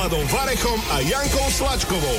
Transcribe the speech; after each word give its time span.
Vladom 0.00 0.24
Varechom 0.32 0.80
a 0.96 1.04
Jankou 1.04 1.44
Slačkovou. 1.52 2.18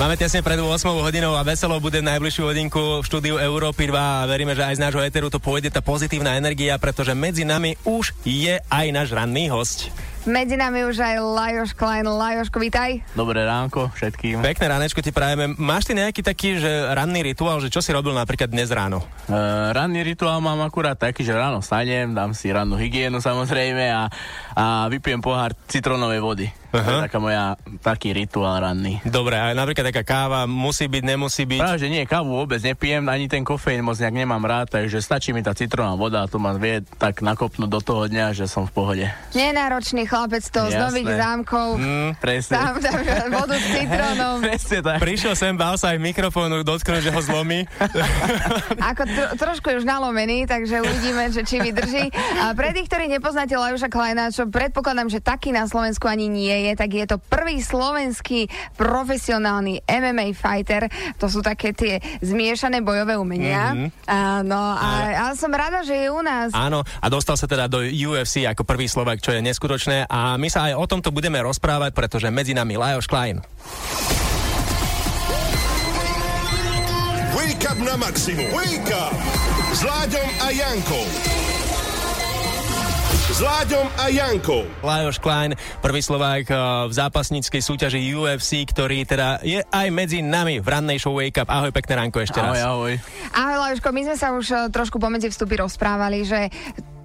Máme 0.00 0.16
tesne 0.16 0.40
pred 0.40 0.56
8 0.56 0.72
hodinou 1.04 1.36
a 1.36 1.44
veselo 1.44 1.76
bude 1.76 2.00
najbližšiu 2.00 2.48
hodinku 2.48 2.80
v 2.80 3.04
štúdiu 3.04 3.36
Európy 3.36 3.92
2 3.92 4.00
a 4.00 4.24
veríme, 4.24 4.56
že 4.56 4.64
aj 4.64 4.80
z 4.80 4.82
nášho 4.88 5.04
eteru 5.04 5.28
to 5.28 5.36
pôjde 5.36 5.68
tá 5.68 5.84
pozitívna 5.84 6.40
energia, 6.40 6.80
pretože 6.80 7.12
medzi 7.12 7.44
nami 7.44 7.76
už 7.84 8.16
je 8.24 8.56
aj 8.72 8.86
náš 8.88 9.12
ranný 9.12 9.52
host. 9.52 9.92
Medzi 10.28 10.52
nami 10.52 10.84
už 10.84 11.00
aj 11.00 11.16
Lajoš 11.16 11.72
Klein. 11.72 12.04
Lajoško, 12.04 12.60
vítaj. 12.60 13.00
Dobré 13.16 13.40
ránko 13.40 13.88
všetkým. 13.96 14.44
Pekné 14.44 14.68
ránečko 14.68 15.00
ti 15.00 15.16
prajeme. 15.16 15.56
Máš 15.56 15.88
ty 15.88 15.96
nejaký 15.96 16.20
taký, 16.20 16.60
že 16.60 16.68
ranný 16.92 17.24
rituál, 17.24 17.56
že 17.64 17.72
čo 17.72 17.80
si 17.80 17.88
robil 17.88 18.12
napríklad 18.12 18.52
dnes 18.52 18.68
ráno? 18.68 19.00
Uh, 19.32 19.72
ranný 19.72 20.04
rituál 20.04 20.44
mám 20.44 20.60
akurát 20.60 21.00
taký, 21.00 21.24
že 21.24 21.32
ráno 21.32 21.64
stanem, 21.64 22.12
dám 22.12 22.36
si 22.36 22.52
rannú 22.52 22.76
hygienu 22.76 23.16
samozrejme 23.16 23.88
a, 23.88 24.12
a 24.56 24.86
vypijem 24.90 25.20
pohár 25.22 25.54
citrónovej 25.66 26.20
vody. 26.22 26.46
Uh-huh. 26.70 26.86
To 26.86 26.90
je 27.02 27.06
taká 27.10 27.18
moja, 27.18 27.44
taký 27.82 28.14
rituál 28.14 28.62
ranný. 28.62 29.02
Dobre, 29.02 29.34
a 29.34 29.50
napríklad 29.50 29.90
taká 29.90 30.06
káva 30.06 30.46
musí 30.46 30.86
byť, 30.86 31.02
nemusí 31.02 31.42
byť? 31.42 31.58
Práve, 31.58 31.82
že 31.82 31.90
nie, 31.90 32.06
kávu 32.06 32.46
vôbec 32.46 32.62
nepijem, 32.62 33.02
ani 33.10 33.26
ten 33.26 33.42
kofeín 33.42 33.82
moc 33.82 33.98
nejak 33.98 34.14
nemám 34.14 34.42
rád, 34.46 34.78
takže 34.78 35.02
stačí 35.02 35.34
mi 35.34 35.42
tá 35.42 35.50
citrónová 35.50 35.98
voda 35.98 36.18
a 36.22 36.30
to 36.30 36.38
ma 36.38 36.54
vie 36.54 36.86
tak 37.02 37.26
nakopnúť 37.26 37.66
do 37.66 37.80
toho 37.82 38.06
dňa, 38.06 38.38
že 38.38 38.46
som 38.46 38.70
v 38.70 38.72
pohode. 38.72 39.06
Nenáročný 39.34 40.06
chlapec 40.06 40.46
to 40.46 40.70
z 40.70 40.78
nových 40.78 41.10
zámkov. 41.10 41.68
Mm, 41.74 42.10
presne. 42.22 42.54
Tam, 42.54 42.74
tam 42.78 43.28
vodu 43.34 43.56
s 43.58 43.66
citrónom. 43.66 44.34
presne 44.46 44.78
tak. 44.78 44.98
Prišiel 45.02 45.34
sem, 45.34 45.58
bál 45.58 45.74
sa 45.74 45.90
aj 45.90 45.98
mikrofónu 45.98 46.62
dotknúť, 46.62 47.02
že 47.02 47.10
ho 47.10 47.18
zlomí. 47.18 47.66
Ako 48.94 49.02
tro, 49.10 49.26
trošku 49.34 49.74
už 49.74 49.82
nalomený, 49.82 50.46
takže 50.46 50.86
uvidíme, 50.86 51.34
že 51.34 51.42
či 51.42 51.58
vydrží. 51.58 52.14
A 52.46 52.54
pre 52.54 52.70
tých, 52.70 52.86
ktorí 52.86 53.10
nepoznáte 53.10 53.58
Lajuša 53.58 53.90
Kleina, 53.90 54.30
čo 54.40 54.48
predpokladám, 54.48 55.12
že 55.12 55.20
taký 55.20 55.52
na 55.52 55.68
Slovensku 55.68 56.08
ani 56.08 56.24
nie 56.24 56.72
je, 56.72 56.72
tak 56.72 56.96
je 56.96 57.04
to 57.04 57.20
prvý 57.20 57.60
slovenský 57.60 58.48
profesionálny 58.80 59.84
MMA 59.84 60.32
fighter. 60.32 60.88
To 61.20 61.28
sú 61.28 61.44
také 61.44 61.76
tie 61.76 62.00
zmiešané 62.24 62.80
bojové 62.80 63.20
umenia. 63.20 63.76
Mm-hmm. 63.76 64.08
Áno, 64.08 64.62
a, 64.80 64.88
a 65.28 65.36
som 65.36 65.52
rada, 65.52 65.84
že 65.84 65.92
je 65.92 66.08
u 66.08 66.24
nás. 66.24 66.56
Áno, 66.56 66.80
a 66.80 67.06
dostal 67.12 67.36
sa 67.36 67.44
teda 67.44 67.68
do 67.68 67.84
UFC 67.84 68.48
ako 68.48 68.64
prvý 68.64 68.88
Slovak, 68.88 69.20
čo 69.20 69.36
je 69.36 69.44
neskutočné. 69.44 70.08
A 70.08 70.40
my 70.40 70.48
sa 70.48 70.72
aj 70.72 70.80
o 70.80 70.88
tomto 70.88 71.12
budeme 71.12 71.36
rozprávať, 71.44 71.92
pretože 71.92 72.32
medzi 72.32 72.56
nami 72.56 72.80
Lajos 72.80 73.04
Klein. 73.04 73.44
Wake 77.36 77.64
up 77.68 77.76
na 77.76 77.92
maximum. 78.00 78.48
Wake 78.56 78.88
up! 78.88 79.12
S 79.76 79.84
Láďom 79.84 80.28
a 80.40 80.48
Jankou. 80.48 81.49
S 83.30 83.38
Láďom 83.38 83.86
a 83.94 84.10
Jankou. 84.10 84.66
Lajos 84.82 85.22
Klein, 85.22 85.54
prvý 85.78 86.02
Slovák 86.02 86.50
eh, 86.50 86.58
v 86.90 86.92
zápasníckej 86.98 87.62
súťaži 87.62 88.02
UFC, 88.10 88.66
ktorý 88.66 89.06
teda 89.06 89.38
je 89.46 89.62
aj 89.62 89.86
medzi 89.94 90.18
nami 90.18 90.58
v 90.58 90.66
rannej 90.66 90.98
show 90.98 91.14
Wake 91.14 91.38
Up. 91.38 91.46
Ahoj, 91.46 91.70
pekné 91.70 91.94
ránko 91.94 92.26
ešte 92.26 92.42
ahoj, 92.42 92.50
raz. 92.50 92.66
Ahoj, 92.66 92.92
Ahoj, 93.30 93.56
Lajuško, 93.62 93.88
my 93.94 94.02
sme 94.10 94.16
sa 94.18 94.34
už 94.34 94.46
eh, 94.50 94.58
trošku 94.74 94.98
pomedzi 94.98 95.30
vstupy 95.30 95.62
rozprávali, 95.62 96.26
že 96.26 96.50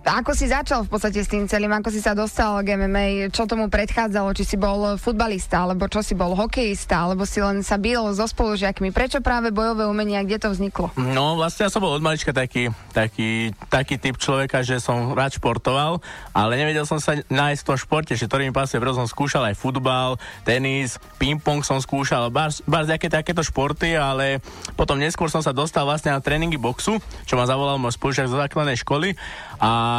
ako 0.06 0.38
si 0.38 0.46
začal 0.46 0.86
v 0.86 0.90
podstate 0.94 1.26
s 1.26 1.30
tým 1.34 1.50
celým, 1.50 1.74
ako 1.74 1.90
si 1.90 1.98
sa 1.98 2.14
dostal 2.14 2.62
k 2.62 2.78
MMA, 2.78 3.34
čo 3.34 3.50
tomu 3.50 3.74
predchádzalo, 3.74 4.38
či 4.38 4.46
si 4.46 4.54
bol 4.54 5.02
futbalista, 5.02 5.66
alebo 5.66 5.90
čo 5.90 6.06
si 6.06 6.14
bol? 6.14 6.38
Hokejista, 6.38 7.10
alebo 7.10 7.26
si 7.26 7.42
len 7.42 7.66
sa 7.66 7.82
bil 7.82 8.14
so 8.14 8.30
spolužiakmi. 8.30 8.94
Prečo 8.94 9.26
práve 9.26 9.50
bojové 9.50 9.90
umenie? 9.90 10.22
A 10.22 10.24
kde 10.24 10.38
to 10.46 10.54
vzniklo? 10.54 10.94
No 10.94 11.34
vlastne 11.34 11.66
ja 11.66 11.74
som 11.74 11.82
bol 11.82 11.98
od 11.98 12.06
malička 12.06 12.30
taký, 12.30 12.70
taký, 12.94 13.50
taký 13.66 13.98
typ 13.98 14.22
človeka, 14.22 14.62
že 14.62 14.78
som 14.78 15.18
rád 15.18 15.42
športoval, 15.42 15.98
ale 16.38 16.54
nevedel 16.54 16.86
som 16.86 17.02
sa 17.02 17.18
nájsť 17.18 17.62
v 17.66 17.68
tom 17.74 17.78
športe, 17.82 18.14
že 18.14 18.30
ktorým 18.30 18.54
páse 18.54 18.78
brzo 18.78 19.02
som 19.02 19.10
skúšal 19.10 19.50
aj 19.50 19.58
futbal, 19.58 20.22
tenis, 20.46 21.02
ping-pong 21.18 21.66
som 21.66 21.82
skúšal, 21.82 22.30
bars, 22.30 22.62
bars 22.70 22.86
nejaké 22.86 23.10
takéto 23.10 23.42
športy, 23.42 23.98
ale 23.98 24.38
potom 24.78 25.02
neskôr 25.02 25.34
som 25.34 25.42
sa 25.42 25.50
dostal 25.50 25.82
vlastne 25.82 26.14
na 26.14 26.22
tréningy 26.22 26.62
boxu, 26.62 27.02
čo 27.26 27.34
ma 27.34 27.50
zavolal 27.50 27.82
môj 27.82 27.98
spolužiak 27.98 28.30
zo 28.30 28.38
základnej 28.38 28.78
školy 28.78 29.18
a 29.58 29.95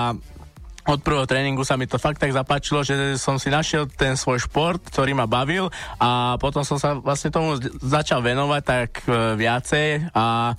od 0.87 1.03
prvého 1.03 1.27
tréningu 1.27 1.67
sa 1.67 1.75
mi 1.75 1.91
to 1.91 1.99
fakt 1.99 2.23
tak 2.23 2.31
zapáčilo, 2.31 2.87
že 2.87 3.19
som 3.19 3.43
si 3.43 3.51
našiel 3.51 3.91
ten 3.91 4.15
svoj 4.15 4.47
šport, 4.47 4.79
ktorý 4.87 5.19
ma 5.19 5.27
bavil 5.27 5.67
a 5.99 6.39
potom 6.39 6.63
som 6.63 6.79
sa 6.79 6.95
vlastne 6.95 7.35
tomu 7.35 7.59
začal 7.83 8.23
venovať 8.23 8.63
tak 8.63 8.91
e, 9.05 9.35
viacej 9.35 10.15
a 10.15 10.55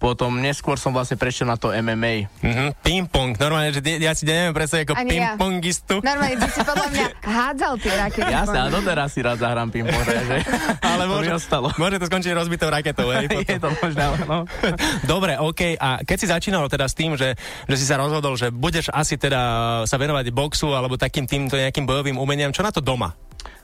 potom 0.00 0.40
neskôr 0.40 0.80
som 0.80 0.96
vlastne 0.96 1.20
prešiel 1.20 1.44
na 1.44 1.60
to 1.60 1.68
MMA. 1.68 2.32
Mm-hmm. 2.40 2.68
Ping-pong, 2.80 3.36
normálne, 3.36 3.76
že 3.76 3.84
ja 4.00 4.16
si 4.16 4.24
neviem 4.24 4.56
predstaviť 4.56 4.88
ako 4.88 4.94
Ani 4.96 5.20
ja. 5.20 5.36
ping-pongistu. 5.36 6.00
Normálne 6.00 6.40
by 6.40 6.48
si 6.48 6.60
podľa 6.64 6.88
mňa 6.88 7.06
hádzal 7.36 7.72
tie 7.84 7.92
rakety. 8.00 8.32
Jasne, 8.32 8.58
a 8.64 8.66
doteraz 8.72 9.12
si 9.12 9.20
rád 9.20 9.36
zahrám 9.36 9.68
ping-pong, 9.68 10.00
takže 10.00 10.36
Ale 10.90 11.04
to 11.04 11.12
môže, 11.12 11.30
ostalo. 11.36 11.68
môže 11.76 12.00
to 12.00 12.08
skončiť 12.08 12.32
rozbitou 12.32 12.72
raketou, 12.72 13.12
hej? 13.12 13.28
potom. 13.36 13.44
Je 13.44 13.60
to 13.60 13.70
možné, 13.76 14.04
no. 14.24 14.38
Dobre, 15.04 15.36
OK. 15.36 15.76
A 15.76 16.00
keď 16.00 16.16
si 16.16 16.26
začínal 16.32 16.64
teda 16.72 16.88
s 16.88 16.96
tým, 16.96 17.20
že, 17.20 17.36
že 17.68 17.76
si 17.76 17.84
sa 17.84 18.00
rozhodol, 18.00 18.40
že 18.40 18.48
budeš 18.48 18.88
asi 18.88 19.20
teda 19.20 19.84
sa 19.84 19.96
venovať 20.00 20.32
boxu 20.32 20.72
alebo 20.72 20.96
takým 20.96 21.28
týmto 21.28 21.60
nejakým 21.60 21.84
bojovým 21.84 22.16
umeniam, 22.16 22.48
čo 22.48 22.64
na 22.64 22.72
to 22.72 22.80
doma? 22.80 23.12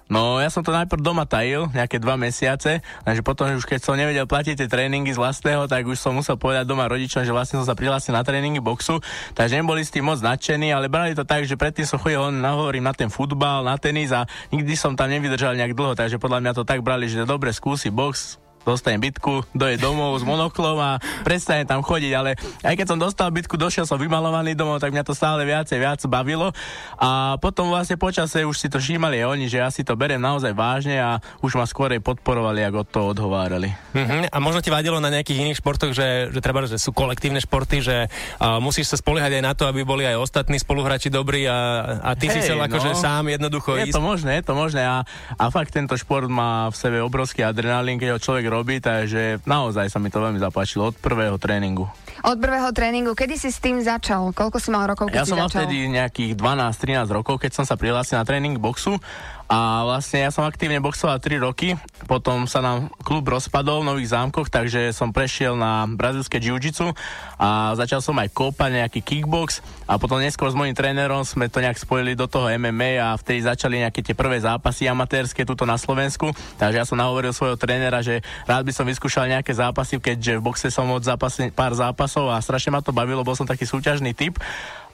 No, 0.06 0.38
ja 0.38 0.46
som 0.54 0.62
to 0.62 0.70
najprv 0.70 1.02
doma 1.02 1.26
tajil, 1.26 1.66
nejaké 1.74 1.98
dva 1.98 2.14
mesiace, 2.14 2.78
takže 3.02 3.26
potom 3.26 3.50
už 3.50 3.66
keď 3.66 3.80
som 3.82 3.98
nevedel 3.98 4.22
platiť 4.22 4.54
tie 4.62 4.70
tréningy 4.70 5.10
z 5.10 5.18
vlastného, 5.18 5.66
tak 5.66 5.82
už 5.82 5.98
som 5.98 6.14
musel 6.14 6.38
povedať 6.38 6.62
doma 6.62 6.86
rodičom, 6.86 7.26
že 7.26 7.34
vlastne 7.34 7.58
som 7.58 7.66
sa 7.66 7.74
prihlásil 7.74 8.14
na 8.14 8.22
tréningy 8.22 8.62
boxu, 8.62 9.02
takže 9.34 9.58
neboli 9.58 9.82
s 9.82 9.90
tým 9.90 10.06
moc 10.06 10.22
nadšení, 10.22 10.70
ale 10.70 10.86
brali 10.86 11.18
to 11.18 11.26
tak, 11.26 11.42
že 11.42 11.58
predtým 11.58 11.90
som 11.90 11.98
chodil 11.98 12.22
len 12.22 12.38
nahovorím 12.38 12.86
na 12.86 12.94
ten 12.94 13.10
futbal, 13.10 13.66
na 13.66 13.74
tenis 13.82 14.14
a 14.14 14.30
nikdy 14.54 14.78
som 14.78 14.94
tam 14.94 15.10
nevydržal 15.10 15.58
nejak 15.58 15.74
dlho, 15.74 15.98
takže 15.98 16.22
podľa 16.22 16.38
mňa 16.38 16.52
to 16.54 16.62
tak 16.62 16.86
brali, 16.86 17.10
že 17.10 17.26
dobre 17.26 17.50
skúsi 17.50 17.90
box, 17.90 18.38
dostane 18.66 18.99
bitku, 18.99 19.47
doje 19.54 19.78
domov 19.78 20.19
s 20.19 20.25
monoklom 20.27 20.75
a 20.82 20.91
prestane 21.22 21.62
tam 21.62 21.87
chodiť, 21.87 22.12
ale 22.12 22.34
aj 22.66 22.75
keď 22.75 22.87
som 22.91 22.99
dostal 22.99 23.31
bitku, 23.31 23.54
došiel 23.54 23.87
som 23.87 23.94
vymalovaný 23.94 24.59
domov, 24.59 24.82
tak 24.82 24.91
mňa 24.91 25.06
to 25.06 25.15
stále 25.15 25.38
viacej 25.47 25.78
viac 25.78 26.00
bavilo 26.10 26.50
a 26.99 27.38
potom 27.38 27.71
vlastne 27.71 27.94
počase 27.94 28.43
už 28.43 28.56
si 28.59 28.66
to 28.66 28.82
všímali 28.82 29.22
oni, 29.22 29.47
že 29.47 29.62
ja 29.62 29.71
si 29.71 29.87
to 29.87 29.94
berem 29.94 30.19
naozaj 30.19 30.50
vážne 30.50 30.99
a 30.99 31.22
už 31.41 31.54
ma 31.54 31.65
skorej 31.65 32.03
podporovali, 32.03 32.66
ako 32.66 32.81
to 32.87 33.00
odhovárali. 33.15 33.71
Uh-huh. 33.94 34.27
A 34.27 34.37
možno 34.43 34.59
ti 34.60 34.75
vadilo 34.75 34.98
na 34.98 35.12
nejakých 35.15 35.47
iných 35.47 35.59
športoch, 35.62 35.94
že, 35.94 36.34
že 36.34 36.41
treba, 36.43 36.66
že 36.66 36.83
sú 36.83 36.91
kolektívne 36.91 37.38
športy, 37.38 37.78
že 37.78 37.97
uh, 38.10 38.59
musíš 38.59 38.91
sa 38.91 38.97
spoliehať 38.98 39.38
aj 39.38 39.43
na 39.44 39.53
to, 39.54 39.71
aby 39.71 39.87
boli 39.87 40.03
aj 40.03 40.19
ostatní 40.19 40.59
spoluhráči 40.59 41.12
dobrí 41.12 41.47
a, 41.47 42.00
a 42.03 42.10
ty 42.19 42.27
hey, 42.27 42.34
si 42.34 42.38
chcel 42.43 42.59
akože 42.59 42.97
no. 42.97 42.98
sám 42.98 43.25
jednoducho 43.31 43.77
je 43.77 43.93
ísť. 43.93 43.94
to 43.94 44.03
možné, 44.03 44.31
je 44.41 44.44
to 44.44 44.54
možné 44.56 44.83
a, 44.83 45.06
a 45.37 45.44
fakt 45.53 45.71
tento 45.71 45.94
šport 45.94 46.27
má 46.27 46.72
v 46.72 46.77
sebe 46.77 46.98
obrovský 47.04 47.44
adrenalín, 47.44 48.00
keď 48.00 48.16
ho 48.16 48.19
človek 48.19 48.48
robí, 48.56 48.80
takže 48.80 49.44
naozaj 49.44 49.92
sa 49.92 50.00
mi 50.00 50.08
to 50.08 50.24
veľmi 50.24 50.40
zapáčilo 50.40 50.88
od 50.88 50.96
prvého 50.96 51.36
tréningu. 51.36 51.84
Od 52.26 52.42
prvého 52.42 52.75
tréningu, 52.75 53.14
kedy 53.14 53.38
si 53.38 53.54
s 53.54 53.62
tým 53.62 53.78
začal? 53.78 54.34
Koľko 54.34 54.59
si 54.59 54.75
mal 54.75 54.91
rokov, 54.91 55.14
keď 55.14 55.22
Ja 55.22 55.31
som 55.31 55.38
mal 55.38 55.47
začal? 55.47 55.70
vtedy 55.70 55.87
nejakých 55.94 56.34
12-13 56.34 57.06
rokov, 57.14 57.38
keď 57.38 57.54
som 57.54 57.62
sa 57.62 57.78
prihlásil 57.78 58.19
na 58.19 58.26
tréning 58.26 58.59
boxu 58.59 58.98
a 59.47 59.87
vlastne 59.87 60.26
ja 60.26 60.34
som 60.34 60.42
aktívne 60.42 60.82
boxoval 60.82 61.22
3 61.22 61.38
roky, 61.38 61.78
potom 62.10 62.50
sa 62.50 62.59
nám 62.59 62.91
klub 63.06 63.31
rozpadol 63.31 63.86
v 63.86 63.94
Nových 63.94 64.10
zámkoch, 64.10 64.50
takže 64.50 64.91
som 64.91 65.15
prešiel 65.15 65.54
na 65.54 65.86
brazilské 65.86 66.42
jiu-jitsu 66.42 66.91
a 67.38 67.70
začal 67.78 68.03
som 68.03 68.19
aj 68.19 68.34
kópať 68.34 68.75
nejaký 68.75 69.06
kickbox 69.06 69.62
a 69.86 70.03
potom 70.03 70.19
neskôr 70.19 70.50
s 70.50 70.59
mojím 70.59 70.75
trénerom 70.75 71.22
sme 71.22 71.47
to 71.47 71.62
nejak 71.62 71.78
spojili 71.78 72.19
do 72.19 72.26
toho 72.26 72.50
MMA 72.59 72.98
a 72.98 73.15
vtedy 73.15 73.47
začali 73.47 73.86
nejaké 73.86 74.03
tie 74.03 74.19
prvé 74.19 74.42
zápasy 74.42 74.91
amatérske 74.91 75.47
tuto 75.47 75.62
na 75.62 75.78
Slovensku, 75.78 76.34
takže 76.59 76.82
ja 76.82 76.86
som 76.88 76.98
nahovoril 76.98 77.31
svojho 77.31 77.54
trénera, 77.54 78.03
že 78.03 78.26
rád 78.50 78.66
by 78.66 78.75
som 78.75 78.82
vyskúšal 78.82 79.31
nejaké 79.31 79.54
zápasy, 79.54 80.03
keďže 80.03 80.42
v 80.42 80.44
boxe 80.50 80.75
som 80.75 80.91
od 80.91 81.06
zápasy, 81.06 81.54
pár 81.54 81.70
zápasov 81.70 82.16
a 82.25 82.41
strašne 82.41 82.72
ma 82.72 82.81
to 82.81 82.97
bavilo, 82.97 83.21
bol 83.21 83.37
som 83.37 83.44
taký 83.44 83.69
súťažný 83.69 84.16
typ 84.16 84.41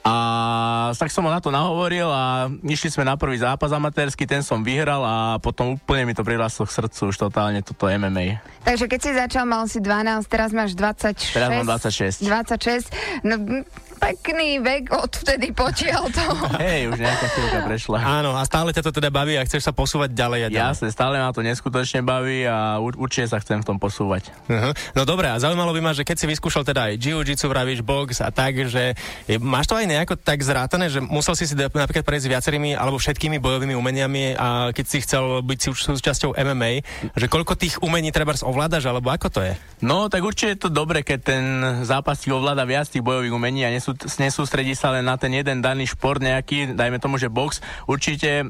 a 0.03 0.91
tak 0.99 1.15
som 1.15 1.23
ho 1.23 1.31
na 1.31 1.39
to 1.39 1.55
nahovoril 1.55 2.11
a 2.11 2.51
išli 2.67 2.91
sme 2.91 3.07
na 3.07 3.15
prvý 3.15 3.39
zápas 3.39 3.71
amatérsky, 3.71 4.27
ten 4.27 4.43
som 4.43 4.67
vyhral 4.67 4.99
a 4.99 5.39
potom 5.39 5.79
úplne 5.79 6.11
mi 6.11 6.15
to 6.19 6.27
prirastlo 6.27 6.67
k 6.67 6.75
srdcu 6.75 7.15
už 7.15 7.17
totálne 7.23 7.63
toto 7.63 7.87
MMA. 7.87 8.43
Takže 8.67 8.91
keď 8.91 8.99
si 8.99 9.11
začal, 9.15 9.47
mal 9.47 9.71
si 9.71 9.79
12, 9.79 10.27
teraz 10.27 10.51
máš 10.51 10.75
26. 10.75 11.39
Teraz 11.39 11.49
mám 11.55 11.67
26. 11.71 12.19
26. 12.19 12.91
No, 13.23 13.63
pekný 14.03 14.59
vek 14.59 14.91
odvtedy 14.91 15.55
potiaľ 15.55 16.03
to. 16.11 16.27
Hej, 16.59 16.91
už 16.91 16.99
nejaká 16.99 17.27
chvíľka 17.31 17.59
prešla. 17.63 17.99
Áno, 18.03 18.35
a 18.35 18.43
stále 18.43 18.75
ťa 18.75 18.83
to 18.83 18.91
teda 18.91 19.15
baví 19.15 19.39
a 19.39 19.47
chceš 19.47 19.63
sa 19.63 19.73
posúvať 19.73 20.11
ďalej 20.11 20.41
a 20.43 20.49
ďalej. 20.51 20.71
Jasne, 20.75 20.89
stále 20.91 21.23
ma 21.23 21.31
to 21.31 21.47
neskutočne 21.47 22.03
baví 22.03 22.43
a 22.43 22.83
ur- 22.83 22.99
určite 22.99 23.31
sa 23.31 23.39
chcem 23.39 23.63
v 23.63 23.67
tom 23.67 23.79
posúvať. 23.79 24.35
Uh-huh. 24.51 24.75
No 24.99 25.07
dobre, 25.07 25.31
a 25.31 25.39
zaujímalo 25.39 25.71
by 25.71 25.81
ma, 25.81 25.93
že 25.95 26.03
keď 26.03 26.19
si 26.19 26.27
vyskúšal 26.27 26.67
teda 26.67 26.91
aj 26.91 26.99
jiu-jitsu, 26.99 27.47
vravíš 27.47 27.87
box 27.87 28.19
a 28.19 28.35
tak, 28.35 28.59
že 28.67 28.99
je, 29.31 29.39
máš 29.39 29.71
to 29.71 29.79
aj 29.79 29.87
nejako 29.87 30.19
tak 30.19 30.43
zrátané, 30.43 30.91
že 30.91 30.99
musel 30.99 31.39
si 31.39 31.47
si 31.47 31.55
napríklad 31.55 32.03
prejsť 32.03 32.27
viacerými 32.27 32.75
alebo 32.75 32.99
všetkými 32.99 33.39
bojovými 33.39 33.79
umeniami 33.79 34.35
a 34.35 34.75
keď 34.75 34.85
si 34.89 34.99
chcel 35.07 35.47
byť 35.47 35.59
si 35.63 35.69
už 35.71 35.79
súčasťou 35.95 36.35
MMA, 36.35 36.83
že 37.15 37.27
koľko 37.31 37.55
tých 37.55 37.79
umení 37.79 38.11
treba 38.11 38.35
ovládaš, 38.43 38.89
alebo 38.89 39.13
ako 39.13 39.29
to 39.29 39.41
je? 39.45 39.53
No, 39.85 40.11
tak 40.11 40.25
určite 40.27 40.57
je 40.57 40.63
to 40.67 40.71
dobre, 40.73 41.05
keď 41.07 41.19
ten 41.21 41.45
zápas 41.87 42.19
si 42.19 42.33
ovláda 42.33 42.67
viac 42.67 42.89
tých 42.89 43.05
bojových 43.05 43.35
umení 43.35 43.63
a 43.63 43.71
nie 43.71 43.79
sú 43.79 43.92
nesú, 44.21 44.43
nesústredí 44.43 44.75
sa 44.75 44.91
len 44.91 45.06
na 45.06 45.15
ten 45.15 45.31
jeden 45.31 45.62
daný 45.62 45.87
šport 45.87 46.19
nejaký, 46.19 46.75
dajme 46.75 46.99
tomu, 46.99 47.15
že 47.15 47.31
box. 47.31 47.62
Určite 47.87 48.43
e, 48.43 48.47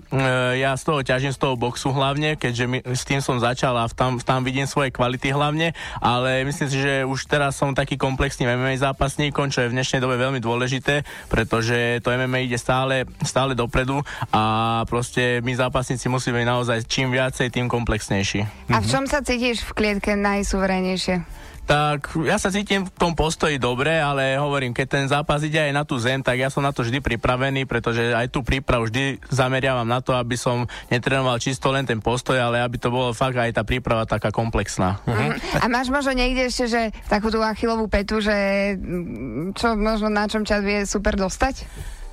ja 0.56 0.72
z 0.72 0.82
toho 0.88 1.04
ťažím 1.04 1.36
z 1.36 1.38
toho 1.42 1.52
boxu 1.60 1.92
hlavne, 1.92 2.40
keďže 2.40 2.64
my, 2.64 2.78
s 2.96 3.04
tým 3.04 3.20
som 3.20 3.36
začal 3.36 3.76
a 3.76 3.84
tam, 3.92 4.16
tam 4.16 4.40
vidím 4.40 4.64
svoje 4.64 4.88
kvality 4.88 5.36
hlavne, 5.36 5.76
ale 6.00 6.48
myslím 6.48 6.68
si, 6.72 6.80
že 6.80 7.04
už 7.04 7.28
teraz 7.28 7.60
som 7.60 7.76
taký 7.76 8.00
komplexný 8.00 8.48
MMA 8.48 8.80
zápasníkom, 8.80 9.52
čo 9.52 9.68
je 9.68 9.68
v 9.68 9.76
dnešnej 9.76 10.00
dobe 10.00 10.16
veľmi 10.16 10.40
dôležité, 10.40 11.04
pretože 11.28 12.00
to 12.00 12.08
MMA 12.08 12.48
ide 12.48 12.56
stále, 12.56 13.04
stále 13.20 13.52
dopredu 13.52 14.00
a 14.32 14.42
proste 14.88 15.44
my 15.44 15.52
zápasníci 15.52 16.08
musíme 16.08 16.40
byť 16.40 16.48
naozaj 16.48 16.78
čím 16.88 17.12
viacej, 17.12 17.52
tým 17.52 17.68
komplexnejší. 17.68 18.72
A 18.72 18.80
v 18.80 18.86
čom 18.88 19.04
sa 19.04 19.20
cítiš 19.20 19.60
v 19.60 19.76
klietke 19.76 20.16
najsuverénejšie? 20.16 21.41
Tak 21.62 22.18
ja 22.26 22.36
sa 22.42 22.50
cítim 22.50 22.82
v 22.82 22.90
tom 22.98 23.14
postoji 23.14 23.56
dobre, 23.56 23.94
ale 23.94 24.34
hovorím, 24.34 24.74
keď 24.74 24.86
ten 24.86 25.06
zápas 25.06 25.46
ide 25.46 25.62
aj 25.62 25.72
na 25.72 25.82
tú 25.86 25.94
zem, 26.02 26.18
tak 26.18 26.36
ja 26.38 26.50
som 26.50 26.60
na 26.66 26.74
to 26.74 26.82
vždy 26.82 26.98
pripravený, 26.98 27.70
pretože 27.70 28.10
aj 28.10 28.34
tú 28.34 28.42
prípravu 28.42 28.90
vždy 28.90 29.22
zameriavam 29.30 29.86
na 29.86 30.02
to, 30.02 30.12
aby 30.18 30.34
som 30.34 30.66
netrénoval 30.90 31.38
čisto 31.38 31.70
len 31.70 31.86
ten 31.86 32.02
postoj, 32.02 32.34
ale 32.34 32.58
aby 32.58 32.82
to 32.82 32.90
bolo 32.90 33.14
fakt 33.14 33.38
aj 33.38 33.54
tá 33.54 33.62
príprava 33.62 34.02
taká 34.10 34.34
komplexná. 34.34 34.98
Uh-huh. 35.06 35.32
A 35.62 35.70
máš 35.70 35.88
možno 35.94 36.10
niekde 36.12 36.50
ešte, 36.50 36.66
že 36.66 36.82
takú 37.06 37.30
tú 37.30 37.38
achilovú 37.38 37.86
petu, 37.86 38.18
že 38.18 38.74
mm, 38.74 39.54
čo 39.54 39.78
možno 39.78 40.10
na 40.10 40.26
čom 40.26 40.42
ťa 40.42 40.58
vie 40.60 40.82
super 40.82 41.14
dostať? 41.14 41.62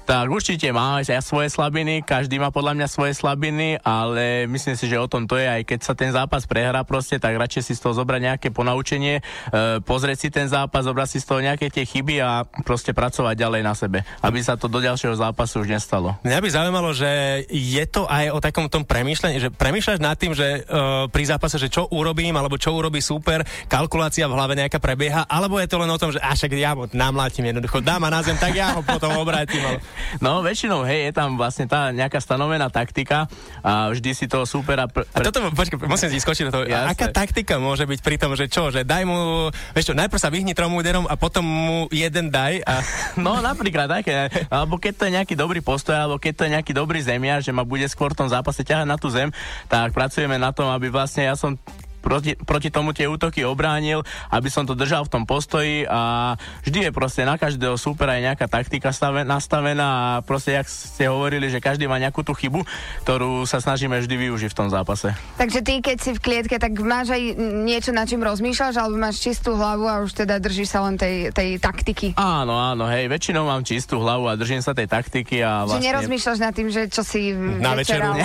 Tak 0.09 0.25
určite 0.25 0.73
má 0.73 1.05
aj 1.05 1.21
svoje 1.21 1.53
slabiny, 1.53 2.01
každý 2.01 2.41
má 2.41 2.49
podľa 2.49 2.81
mňa 2.81 2.87
svoje 2.89 3.13
slabiny, 3.13 3.77
ale 3.85 4.49
myslím 4.49 4.73
si, 4.73 4.89
že 4.89 4.97
o 4.97 5.05
tom 5.05 5.29
to 5.29 5.37
je, 5.37 5.45
aj 5.45 5.61
keď 5.69 5.79
sa 5.85 5.93
ten 5.93 6.09
zápas 6.09 6.49
prehrá 6.49 6.81
proste, 6.81 7.21
tak 7.21 7.37
radšej 7.37 7.69
si 7.69 7.77
z 7.77 7.85
toho 7.85 7.93
zobrať 7.93 8.17
nejaké 8.17 8.49
ponaučenie, 8.49 9.21
e, 9.21 9.77
pozrieť 9.85 10.17
si 10.17 10.29
ten 10.33 10.49
zápas, 10.49 10.89
zobrať 10.89 11.13
si 11.13 11.17
z 11.21 11.29
toho 11.29 11.45
nejaké 11.45 11.69
tie 11.69 11.85
chyby 11.85 12.25
a 12.25 12.41
proste 12.65 12.89
pracovať 12.89 13.37
ďalej 13.37 13.61
na 13.61 13.77
sebe, 13.77 14.01
aby 14.25 14.41
sa 14.41 14.57
to 14.57 14.65
do 14.65 14.81
ďalšieho 14.81 15.13
zápasu 15.13 15.61
už 15.61 15.77
nestalo. 15.77 16.17
Mňa 16.25 16.41
by 16.41 16.49
zaujímalo, 16.57 16.89
že 16.89 17.45
je 17.53 17.85
to 17.85 18.09
aj 18.09 18.33
o 18.33 18.41
takom 18.41 18.65
tom 18.65 18.89
premýšľaní, 18.89 19.37
že 19.37 19.53
premýšľaš 19.53 20.01
nad 20.01 20.17
tým, 20.17 20.33
že 20.33 20.65
e, 20.65 21.05
pri 21.05 21.23
zápase, 21.29 21.61
že 21.61 21.69
čo 21.69 21.85
urobím, 21.85 22.33
alebo 22.33 22.57
čo 22.57 22.73
urobí 22.73 22.97
super, 22.97 23.45
kalkulácia 23.69 24.25
v 24.25 24.33
hlave 24.33 24.57
nejaká 24.57 24.81
prebieha, 24.81 25.29
alebo 25.29 25.61
je 25.61 25.69
to 25.69 25.77
len 25.77 25.93
o 25.93 26.01
tom, 26.01 26.09
že 26.09 26.17
až 26.17 26.49
ja 26.49 26.73
namlátim 26.97 27.45
jednoducho, 27.45 27.77
dám 27.85 28.09
a 28.09 28.09
na 28.09 28.25
zem, 28.25 28.41
tak 28.41 28.57
ja 28.57 28.73
ho 28.73 28.81
potom 28.81 29.13
obrátim. 29.13 29.61
Ale... 29.61 29.77
No, 30.19 30.41
väčšinou, 30.41 30.83
hej, 30.85 31.09
je 31.09 31.13
tam 31.13 31.35
vlastne 31.39 31.69
tá 31.69 31.93
nejaká 31.93 32.19
stanovená 32.19 32.67
taktika 32.73 33.29
a 33.61 33.93
vždy 33.93 34.11
si 34.15 34.25
toho 34.25 34.43
supera... 34.43 34.89
Pr- 34.89 35.05
pr- 35.05 35.21
a 35.21 35.25
toto, 35.25 35.39
počkaj, 35.53 35.85
musím 35.85 36.09
si 36.11 36.19
skočiť 36.19 36.43
do 36.49 36.51
toho. 36.51 36.63
Jasne. 36.65 36.91
Aká 36.91 37.05
taktika 37.13 37.61
môže 37.61 37.85
byť 37.85 37.99
pri 38.01 38.15
tom, 38.17 38.33
že 38.33 38.49
čo, 38.49 38.73
že 38.73 38.83
daj 38.83 39.03
mu, 39.05 39.49
vieš 39.73 39.91
čo, 39.91 39.95
najprv 39.95 40.19
sa 40.19 40.33
vyhni 40.33 40.53
trom 40.57 40.73
úderom 40.73 41.05
a 41.07 41.15
potom 41.15 41.43
mu 41.45 41.79
jeden 41.93 42.31
daj 42.33 42.63
a... 42.65 42.81
No, 43.19 43.43
napríklad 43.43 43.91
také, 43.91 44.31
alebo 44.47 44.79
keď 44.79 44.93
to 44.95 45.03
je 45.05 45.15
nejaký 45.19 45.33
dobrý 45.35 45.59
postoj, 45.59 45.93
alebo 45.93 46.17
keď 46.17 46.33
to 46.33 46.43
je 46.47 46.53
nejaký 46.55 46.71
dobrý 46.71 47.03
zemiar, 47.03 47.43
že 47.43 47.51
ma 47.51 47.67
bude 47.67 47.83
skôr 47.91 48.15
v 48.15 48.25
tom 48.25 48.29
zápase 48.31 48.63
ťahať 48.63 48.87
na 48.87 48.95
tú 48.95 49.11
zem, 49.11 49.29
tak 49.67 49.91
pracujeme 49.91 50.39
na 50.39 50.55
tom, 50.55 50.71
aby 50.71 50.87
vlastne 50.87 51.27
ja 51.27 51.35
som 51.35 51.59
proti, 51.99 52.33
proti 52.39 52.69
tomu 52.71 52.95
tie 52.95 53.05
útoky 53.05 53.43
obránil, 53.43 54.01
aby 54.31 54.49
som 54.49 54.65
to 54.65 54.73
držal 54.73 55.05
v 55.05 55.11
tom 55.11 55.23
postoji 55.27 55.85
a 55.85 56.33
vždy 56.65 56.89
je 56.89 56.91
proste 56.95 57.27
na 57.27 57.35
každého 57.35 57.75
supera 57.75 58.17
aj 58.17 58.33
nejaká 58.33 58.45
taktika 58.49 58.89
stave, 58.95 59.27
nastavená 59.27 59.87
a 59.89 60.25
proste, 60.25 60.55
jak 60.55 60.67
ste 60.67 61.11
hovorili, 61.11 61.51
že 61.51 61.59
každý 61.61 61.85
má 61.85 61.99
nejakú 61.99 62.23
tú 62.23 62.33
chybu, 62.33 62.63
ktorú 63.05 63.43
sa 63.45 63.59
snažíme 63.59 63.99
vždy 63.99 64.15
využiť 64.15 64.49
v 64.51 64.57
tom 64.57 64.69
zápase. 64.71 65.13
Takže 65.37 65.59
ty, 65.61 65.83
keď 65.83 65.97
si 65.99 66.11
v 66.15 66.19
klietke, 66.19 66.55
tak 66.57 66.73
máš 66.79 67.13
aj 67.13 67.21
niečo, 67.67 67.91
na 67.91 68.07
čím 68.07 68.23
rozmýšľaš, 68.23 68.75
alebo 68.79 68.95
máš 68.97 69.21
čistú 69.21 69.53
hlavu 69.59 69.85
a 69.85 70.01
už 70.01 70.25
teda 70.25 70.39
držíš 70.39 70.69
sa 70.71 70.79
len 70.87 70.95
tej, 70.95 71.29
tej 71.35 71.59
taktiky? 71.59 72.15
Áno, 72.15 72.55
áno, 72.55 72.87
hej, 72.87 73.11
väčšinou 73.11 73.45
mám 73.45 73.61
čistú 73.67 73.99
hlavu 73.99 74.31
a 74.31 74.33
držím 74.39 74.63
sa 74.63 74.71
tej 74.71 74.87
taktiky 74.87 75.43
a 75.43 75.67
vlastne... 75.67 75.83
Že 75.83 75.87
nerozmýšľaš 75.91 76.39
nad 76.39 76.53
tým, 76.55 76.69
že 76.71 76.81
čo 76.87 77.03
si 77.03 77.35
na 77.35 77.75
večeru. 77.75 78.15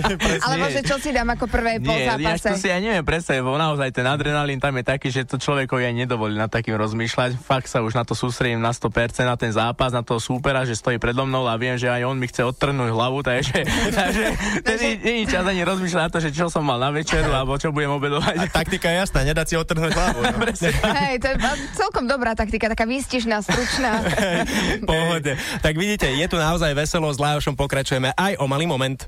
Alebo 0.46 0.66
že 0.70 0.80
čo 0.86 0.96
si 1.00 1.10
dám 1.10 1.28
ako 1.34 1.46
prvé 1.50 1.82
po 1.82 1.92
zápase. 1.92 2.46
Ja 2.48 2.54
to 2.54 2.58
si 2.58 2.68
aj 2.70 2.80
neviem 2.80 2.99
predstaviť, 3.02 3.40
lebo 3.42 3.58
naozaj 3.58 3.90
ten 3.92 4.06
adrenalín 4.06 4.62
tam 4.62 4.76
je 4.78 4.84
taký, 4.84 5.08
že 5.12 5.26
to 5.26 5.36
človekovi 5.36 5.88
aj 5.90 5.94
nedovolí 5.94 6.36
na 6.38 6.46
takým 6.46 6.78
rozmýšľať. 6.78 7.40
Fakt 7.40 7.68
sa 7.68 7.82
už 7.84 7.96
na 7.96 8.04
to 8.06 8.14
sústredím 8.14 8.60
na 8.62 8.70
100% 8.72 9.24
na 9.26 9.36
ten 9.36 9.52
zápas, 9.52 9.92
na 9.92 10.00
toho 10.00 10.22
súpera, 10.22 10.64
že 10.64 10.78
stojí 10.78 11.00
predo 11.00 11.24
mnou 11.24 11.48
a 11.48 11.54
viem, 11.60 11.76
že 11.76 11.88
aj 11.88 12.02
on 12.06 12.16
mi 12.16 12.28
chce 12.28 12.46
odtrhnúť 12.46 12.90
hlavu, 12.90 13.20
takže, 13.24 13.64
takže 14.68 14.86
není 15.02 15.24
čas 15.26 15.44
ani 15.44 15.62
rozmýšľať 15.64 16.02
na 16.02 16.12
to, 16.12 16.18
že 16.20 16.30
čo 16.30 16.46
som 16.48 16.64
mal 16.64 16.78
na 16.80 16.90
večeru 16.92 17.30
alebo 17.32 17.56
čo 17.60 17.74
budem 17.74 17.90
obedovať. 17.92 18.34
A 18.36 18.44
taktika 18.48 18.92
je 18.92 18.96
jasná, 19.02 19.24
nedá 19.24 19.42
si 19.44 19.56
odtrhnúť 19.56 19.92
hlavu. 19.92 20.20
No. 20.24 20.38
Hej, 21.00 21.14
to 21.20 21.26
je 21.32 21.36
celkom 21.76 22.04
dobrá 22.06 22.36
taktika, 22.36 22.70
taká 22.70 22.84
výstižná, 22.86 23.42
stručná. 23.42 24.04
Pohode. 24.90 25.36
Tak 25.60 25.74
vidíte, 25.76 26.08
je 26.10 26.26
tu 26.28 26.36
naozaj 26.36 26.72
veselo, 26.76 27.10
s 27.10 27.18
Lajošom 27.18 27.56
pokračujeme 27.56 28.14
aj 28.16 28.38
o 28.40 28.44
malý 28.46 28.66
moment. 28.66 29.06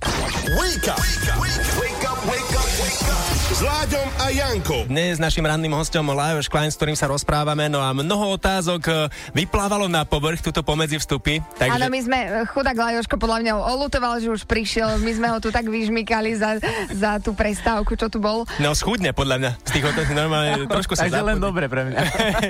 Wake 0.59 0.89
up! 0.91 0.99
Wake 0.99 1.29
up! 1.31 1.39
Wake 1.79 2.05
up! 2.05 2.19
Wake 2.27 2.39
up! 2.39 2.42
S 3.63 3.71
Láďom 3.71 4.09
a 4.19 4.27
Jankou. 4.35 4.81
Dnes 4.91 5.23
našim 5.23 5.47
ranným 5.47 5.71
hostom 5.79 6.03
Lajos 6.11 6.51
Klein, 6.51 6.75
s 6.75 6.75
ktorým 6.75 6.99
sa 6.99 7.07
rozprávame, 7.07 7.71
no 7.71 7.79
a 7.79 7.95
mnoho 7.95 8.35
otázok 8.35 8.83
e, 8.91 8.93
vyplávalo 9.39 9.87
na 9.87 10.03
povrch 10.03 10.43
tuto 10.43 10.67
pomedzi 10.67 10.99
vstupy. 10.99 11.39
Takže... 11.63 11.79
Áno, 11.79 11.87
my 11.87 12.01
sme, 12.03 12.19
e, 12.27 12.29
chudák 12.43 12.75
Lajoško 12.75 13.23
podľa 13.23 13.39
mňa 13.39 13.53
olutoval, 13.63 14.19
že 14.19 14.35
už 14.35 14.51
prišiel, 14.51 14.99
my 14.99 15.13
sme 15.15 15.31
ho 15.31 15.39
tu 15.39 15.55
tak 15.55 15.71
vyžmykali 15.71 16.35
za, 16.35 16.59
za 16.91 17.23
tú 17.23 17.39
prestávku, 17.39 17.95
čo 17.95 18.11
tu 18.11 18.19
bol. 18.19 18.43
No 18.59 18.75
schudne 18.75 19.15
podľa 19.15 19.39
mňa, 19.39 19.51
z 19.63 19.71
tých 19.79 19.87
otázok 19.95 20.11
normálne 20.11 20.67
trošku 20.75 20.99
sa 20.99 21.07
Takže 21.07 21.23
len 21.23 21.39
dobre 21.39 21.71
pre 21.71 21.87
mňa. 21.87 21.99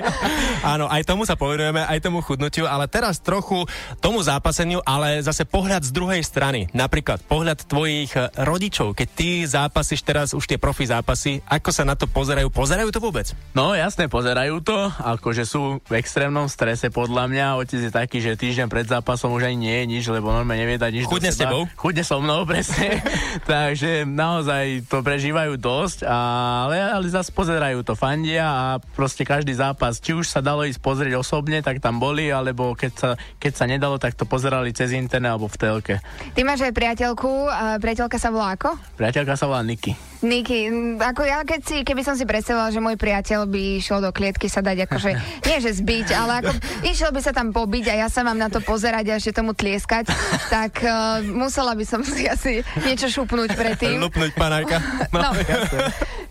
Áno, 0.73 0.89
aj 0.89 1.05
tomu 1.05 1.29
sa 1.29 1.37
povenujeme, 1.37 1.85
aj 1.93 2.01
tomu 2.01 2.25
chudnutiu, 2.25 2.65
ale 2.65 2.89
teraz 2.89 3.21
trochu 3.21 3.69
tomu 4.01 4.17
zápaseniu, 4.25 4.81
ale 4.81 5.21
zase 5.21 5.45
pohľad 5.45 5.85
z 5.85 5.93
druhej 5.93 6.25
strany. 6.25 6.73
Napríklad 6.73 7.21
pohľad 7.21 7.69
tvojich 7.69 8.17
e, 8.17 8.33
rodičov, 8.41 8.97
keď 8.97 9.07
ty 9.13 9.45
zápasíš 9.45 10.01
teraz 10.01 10.33
už 10.33 10.49
tie 10.49 10.57
profi 10.57 10.89
zápasy. 10.89 11.02
Ako 11.51 11.69
sa 11.69 11.83
na 11.83 11.93
to 11.99 12.07
pozerajú? 12.07 12.47
Pozerajú 12.49 12.89
to 12.89 13.03
vôbec? 13.03 13.35
No 13.51 13.75
jasne, 13.75 14.07
pozerajú 14.07 14.63
to. 14.63 14.89
Akože 15.03 15.43
sú 15.43 15.83
v 15.85 15.93
extrémnom 15.99 16.47
strese 16.47 16.89
podľa 16.89 17.27
mňa. 17.29 17.45
Otec 17.59 17.79
je 17.83 17.91
taký, 17.91 18.23
že 18.23 18.39
týždeň 18.39 18.67
pred 18.71 18.87
zápasom 18.87 19.35
už 19.35 19.51
ani 19.51 19.69
nie 19.69 19.75
je 19.83 19.85
nič, 19.85 20.03
lebo 20.09 20.31
normálne 20.31 20.63
nevie 20.63 20.79
dať 20.79 20.91
nič 20.95 21.05
Chudne 21.05 21.29
s 21.29 21.37
tebou? 21.37 21.67
Chudne 21.75 22.01
so 22.07 22.23
mnou, 22.23 22.45
presne. 22.49 23.03
Takže 23.43 24.07
naozaj 24.07 24.87
to 24.87 25.03
prežívajú 25.03 25.59
dosť, 25.59 26.07
ale, 26.07 26.79
ale 26.79 27.05
zase 27.11 27.35
pozerajú 27.35 27.83
to, 27.83 27.93
fandia 27.99 28.47
a 28.47 28.65
proste 28.95 29.27
každý 29.27 29.53
zápas, 29.53 29.99
či 29.99 30.15
už 30.15 30.25
sa 30.25 30.39
dalo 30.39 30.63
ísť 30.63 30.79
pozrieť 30.79 31.19
osobne, 31.19 31.59
tak 31.59 31.83
tam 31.83 31.99
boli, 31.99 32.31
alebo 32.31 32.73
keď 32.73 32.91
sa, 32.95 33.09
keď 33.37 33.51
sa 33.53 33.65
nedalo, 33.67 33.99
tak 33.99 34.15
to 34.15 34.23
pozerali 34.23 34.71
cez 34.71 34.95
internet 34.95 35.35
alebo 35.35 35.51
v 35.51 35.57
telke. 35.59 35.95
Ty 36.31 36.41
máš 36.47 36.63
aj 36.63 36.73
priateľku, 36.73 37.51
priateľka 37.83 38.17
sa 38.17 38.29
volá 38.31 38.55
ako? 38.55 38.79
Priateľka 38.95 39.35
sa 39.35 39.45
volá 39.51 39.61
Niky. 39.65 40.12
Niky, 40.23 40.71
ako 41.03 41.27
ja 41.27 41.43
keď 41.43 41.61
si, 41.67 41.75
keby 41.83 41.99
som 41.99 42.15
si 42.15 42.23
predstavila, 42.23 42.71
že 42.71 42.79
môj 42.79 42.95
priateľ 42.95 43.43
by 43.43 43.83
išiel 43.83 43.99
do 43.99 44.15
klietky 44.15 44.47
sa 44.47 44.63
dať 44.63 44.87
akože, 44.87 45.11
nie 45.51 45.57
že 45.59 45.71
zbiť, 45.83 46.07
ale 46.15 46.31
ako 46.39 46.51
išiel 46.87 47.11
by 47.11 47.19
sa 47.19 47.35
tam 47.35 47.51
pobiť 47.51 47.91
a 47.91 47.93
ja 48.01 48.07
sa 48.07 48.23
mám 48.23 48.39
na 48.39 48.47
to 48.47 48.63
pozerať 48.63 49.11
a 49.11 49.19
ešte 49.19 49.35
tomu 49.35 49.51
tlieskať, 49.51 50.07
tak 50.55 50.79
uh, 50.87 51.19
musela 51.27 51.75
by 51.75 51.83
som 51.83 51.99
si 52.07 52.23
asi 52.23 52.63
niečo 52.87 53.11
šupnúť 53.11 53.51
predtým. 53.51 53.99
Lupnúť 53.99 54.31
panáka. 54.31 54.79
No, 55.11 55.19
no, 55.27 55.29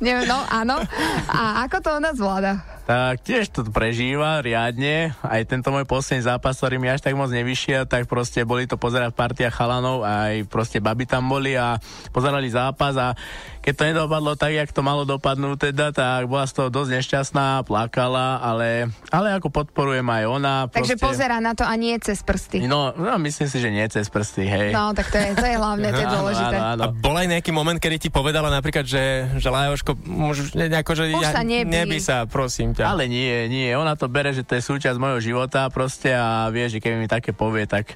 neviem, 0.00 0.25
no 0.25 0.40
áno. 0.49 0.80
A 1.28 1.68
ako 1.68 1.76
to 1.84 1.88
ona 2.00 2.16
zvláda? 2.16 2.72
tak 2.82 3.22
tiež 3.22 3.54
to 3.54 3.62
prežíva 3.70 4.42
riadne. 4.42 5.14
Aj 5.22 5.40
tento 5.46 5.70
môj 5.70 5.87
posledný 5.87 6.26
zápas, 6.26 6.58
ktorý 6.58 6.82
mi 6.82 6.90
až 6.90 7.00
tak 7.00 7.14
moc 7.14 7.30
nevyšiel, 7.30 7.87
tak 7.87 8.11
proste 8.11 8.42
boli 8.42 8.66
to 8.66 8.75
pozerať 8.75 9.14
partia 9.14 9.54
chalanov, 9.54 10.02
aj 10.02 10.50
proste 10.50 10.82
baby 10.82 11.06
tam 11.06 11.30
boli 11.30 11.54
a 11.54 11.78
pozerali 12.11 12.50
zápas 12.50 12.99
a 12.99 13.14
keď 13.62 13.75
to 13.78 13.85
nedopadlo 13.95 14.35
tak, 14.35 14.52
jak 14.59 14.75
to 14.75 14.83
malo 14.83 15.07
dopadnúť 15.07 15.71
teda, 15.71 15.95
tak 15.95 16.26
bola 16.26 16.50
z 16.50 16.52
toho 16.59 16.69
dosť 16.69 16.99
nešťastná, 16.99 17.62
plakala, 17.62 18.42
ale, 18.42 18.90
ale 19.14 19.38
ako 19.38 19.54
podporujem 19.54 20.02
aj 20.02 20.25
ona. 20.26 20.54
Takže 20.66 20.99
proste... 20.99 21.07
pozera 21.07 21.38
na 21.38 21.54
to 21.54 21.62
a 21.62 21.75
nie 21.78 21.95
cez 22.02 22.26
prsty. 22.26 22.66
No, 22.66 22.90
no, 22.99 23.14
myslím 23.23 23.47
si, 23.47 23.62
že 23.62 23.71
nie 23.71 23.87
cez 23.87 24.11
prsty, 24.11 24.42
hej. 24.50 24.69
No, 24.75 24.90
tak 24.90 25.14
to 25.14 25.16
je, 25.23 25.38
to 25.38 25.47
je 25.47 25.54
hlavne, 25.54 25.88
to 25.95 26.02
je 26.02 26.09
dôležité. 26.19 26.57
Áno, 26.59 26.75
áno, 26.75 26.75
áno. 26.75 26.83
A 26.83 26.87
bol 26.90 27.14
aj 27.14 27.28
nejaký 27.38 27.54
moment, 27.54 27.78
kedy 27.78 27.97
ti 28.02 28.09
povedala 28.11 28.50
napríklad, 28.50 28.83
že, 28.83 29.31
že 29.38 29.47
Lajoško, 29.47 29.95
už 30.11 30.59
nejako, 30.59 30.92
že 30.99 31.04
Už 31.14 31.23
ja, 31.23 31.31
sa 31.31 31.47
nebí. 31.47 31.71
nebí 31.71 32.02
sa, 32.02 32.26
prosím 32.26 32.75
ťa. 32.75 32.90
Ale 32.90 33.07
nie, 33.07 33.47
nie, 33.47 33.71
ona 33.78 33.95
to 33.95 34.11
bere, 34.11 34.35
že 34.35 34.42
to 34.42 34.59
je 34.59 34.62
súčasť 34.66 34.99
mojho 34.99 35.23
života 35.23 35.71
proste 35.71 36.11
a 36.11 36.50
vie, 36.50 36.66
že 36.66 36.83
keby 36.83 36.99
mi 36.99 37.07
také 37.07 37.31
povie, 37.31 37.71
tak 37.71 37.95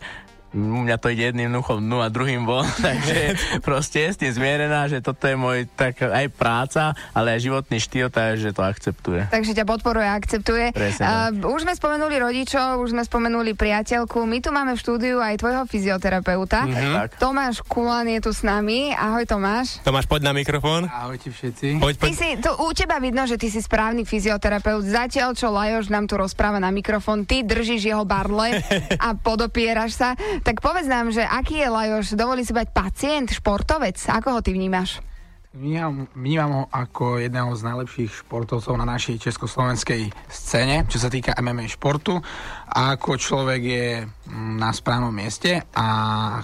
mňa 0.57 0.97
to 0.97 1.13
ide 1.13 1.31
jedným 1.33 1.53
uchom 1.61 1.79
dnu 1.85 2.01
a 2.01 2.09
druhým 2.09 2.49
von, 2.49 2.65
takže 2.89 3.37
proste 3.67 4.09
je 4.09 4.11
s 4.11 4.19
tým 4.19 4.33
zmierená, 4.33 4.89
že 4.89 5.05
toto 5.05 5.29
je 5.29 5.37
môj 5.37 5.69
tak 5.77 6.01
aj 6.01 6.27
práca, 6.33 6.97
ale 7.13 7.37
aj 7.37 7.45
životný 7.45 7.79
štýl, 7.79 8.09
takže 8.09 8.57
to 8.57 8.65
akceptuje. 8.65 9.29
Takže 9.29 9.53
ťa 9.53 9.65
podporuje 9.69 10.07
a 10.09 10.17
akceptuje. 10.17 10.73
Presne, 10.73 11.05
uh, 11.05 11.53
už 11.53 11.69
sme 11.69 11.75
spomenuli 11.77 12.17
rodičov, 12.17 12.81
už 12.81 12.97
sme 12.97 13.05
spomenuli 13.05 13.53
priateľku. 13.53 14.25
My 14.25 14.41
tu 14.41 14.51
máme 14.51 14.73
v 14.75 14.81
štúdiu 14.81 15.21
aj 15.21 15.39
tvojho 15.43 15.63
fyzioterapeuta. 15.69 16.65
Mm-hmm. 16.65 17.21
Tomáš 17.21 17.61
Kulan 17.67 18.09
je 18.09 18.21
tu 18.25 18.31
s 18.33 18.41
nami. 18.41 18.97
Ahoj 18.97 19.29
Tomáš. 19.29 19.85
Tomáš, 19.85 20.09
poď 20.09 20.31
na 20.31 20.33
mikrofón. 20.33 20.89
Ahojte 20.89 21.29
všetci. 21.29 21.83
Poď, 21.83 21.95
Ty 21.99 22.03
poď. 22.09 22.13
si, 22.17 22.29
to 22.41 22.51
u 22.65 22.69
teba 22.73 22.97
vidno, 23.03 23.29
že 23.29 23.37
ty 23.37 23.53
si 23.53 23.61
správny 23.61 24.07
fyzioterapeut. 24.09 24.87
Zatiaľ, 24.87 25.37
čo 25.37 25.53
Lajoš 25.53 25.93
nám 25.93 26.09
tu 26.09 26.17
rozpráva 26.17 26.63
na 26.63 26.71
mikrofón, 26.73 27.29
ty 27.29 27.43
držíš 27.43 27.93
jeho 27.93 28.05
barle 28.07 28.63
a 29.07 29.13
podopieraš 29.19 29.99
sa. 29.99 30.09
Tak 30.47 30.63
povedz 30.63 30.87
nám, 30.87 31.11
že 31.11 31.27
aký 31.27 31.59
je 31.59 31.67
Lajoš? 31.67 32.15
Dovolí 32.15 32.47
si 32.47 32.55
bať 32.55 32.71
pacient, 32.71 33.35
športovec? 33.35 33.99
Ako 33.99 34.39
ho 34.39 34.41
ty 34.47 34.55
vnímaš? 34.55 35.03
Vnímam, 35.51 36.07
vnímam 36.15 36.51
ho 36.55 36.63
ako 36.71 37.19
jedného 37.19 37.51
z 37.59 37.67
najlepších 37.67 38.23
športovcov 38.23 38.71
na 38.79 38.87
našej 38.87 39.27
československej 39.27 40.15
scéne, 40.31 40.87
čo 40.87 41.03
sa 41.03 41.11
týka 41.11 41.35
MMA 41.43 41.67
športu. 41.67 42.23
A 42.71 42.95
ako 42.95 43.19
človek 43.19 43.61
je 43.65 43.89
mm, 44.07 44.55
na 44.55 44.71
správnom 44.71 45.11
mieste 45.11 45.67
a 45.75 45.87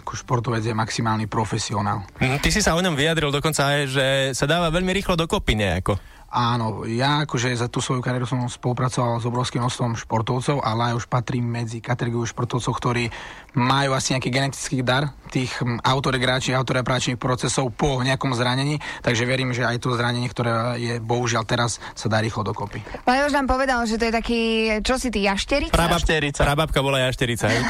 ako 0.02 0.18
športovec 0.18 0.66
je 0.66 0.75
maximálny 0.75 1.30
profesionál. 1.30 2.02
Mhm, 2.18 2.42
Ty 2.42 2.50
si 2.50 2.59
sa 2.59 2.75
o 2.75 2.82
ňom 2.82 2.99
vyjadril 2.99 3.30
dokonca 3.30 3.71
aj, 3.71 3.80
že 3.87 4.06
sa 4.35 4.50
dáva 4.50 4.75
veľmi 4.75 4.90
rýchlo 4.90 5.14
dokopy 5.14 5.54
nejako. 5.54 5.94
Áno, 6.33 6.89
ja 6.89 7.29
akože 7.29 7.53
za 7.53 7.69
tú 7.69 7.85
svoju 7.85 8.01
kariéru 8.01 8.25
som 8.25 8.41
spolupracoval 8.49 9.21
s 9.21 9.29
obrovským 9.29 9.61
množstvom 9.61 10.01
športovcov, 10.01 10.65
ale 10.65 10.97
už 10.97 11.05
patrím 11.05 11.45
medzi 11.45 11.85
kategóriu 11.85 12.25
športovcov, 12.25 12.73
ktorí 12.73 13.12
majú 13.53 13.93
asi 13.93 14.17
nejaký 14.17 14.33
genetický 14.33 14.81
dar 14.81 15.12
tých 15.29 15.53
autoregráčnych, 15.85 16.57
autorepračných 16.57 17.21
procesov 17.21 17.69
po 17.77 18.01
nejakom 18.01 18.33
zranení, 18.33 18.81
takže 19.05 19.29
verím, 19.29 19.53
že 19.53 19.69
aj 19.69 19.77
to 19.85 19.93
zranenie, 19.93 20.25
ktoré 20.33 20.81
je 20.81 20.95
bohužiaľ 21.05 21.45
teraz, 21.45 21.77
sa 21.93 22.09
dá 22.09 22.25
rýchlo 22.25 22.49
dokopy. 22.49 22.81
Lajoš 23.05 23.37
nám 23.37 23.45
povedal, 23.45 23.85
že 23.85 24.01
to 24.01 24.09
je 24.09 24.12
taký, 24.17 24.41
čo 24.81 24.97
si 24.97 25.12
ty, 25.12 25.29
jašterica? 25.29 25.77
Prabab, 25.77 26.01
Jašterica. 26.01 26.41
prababka 26.49 26.81
bola 26.81 27.05
jašterica. 27.12 27.53
hej? 27.53 27.61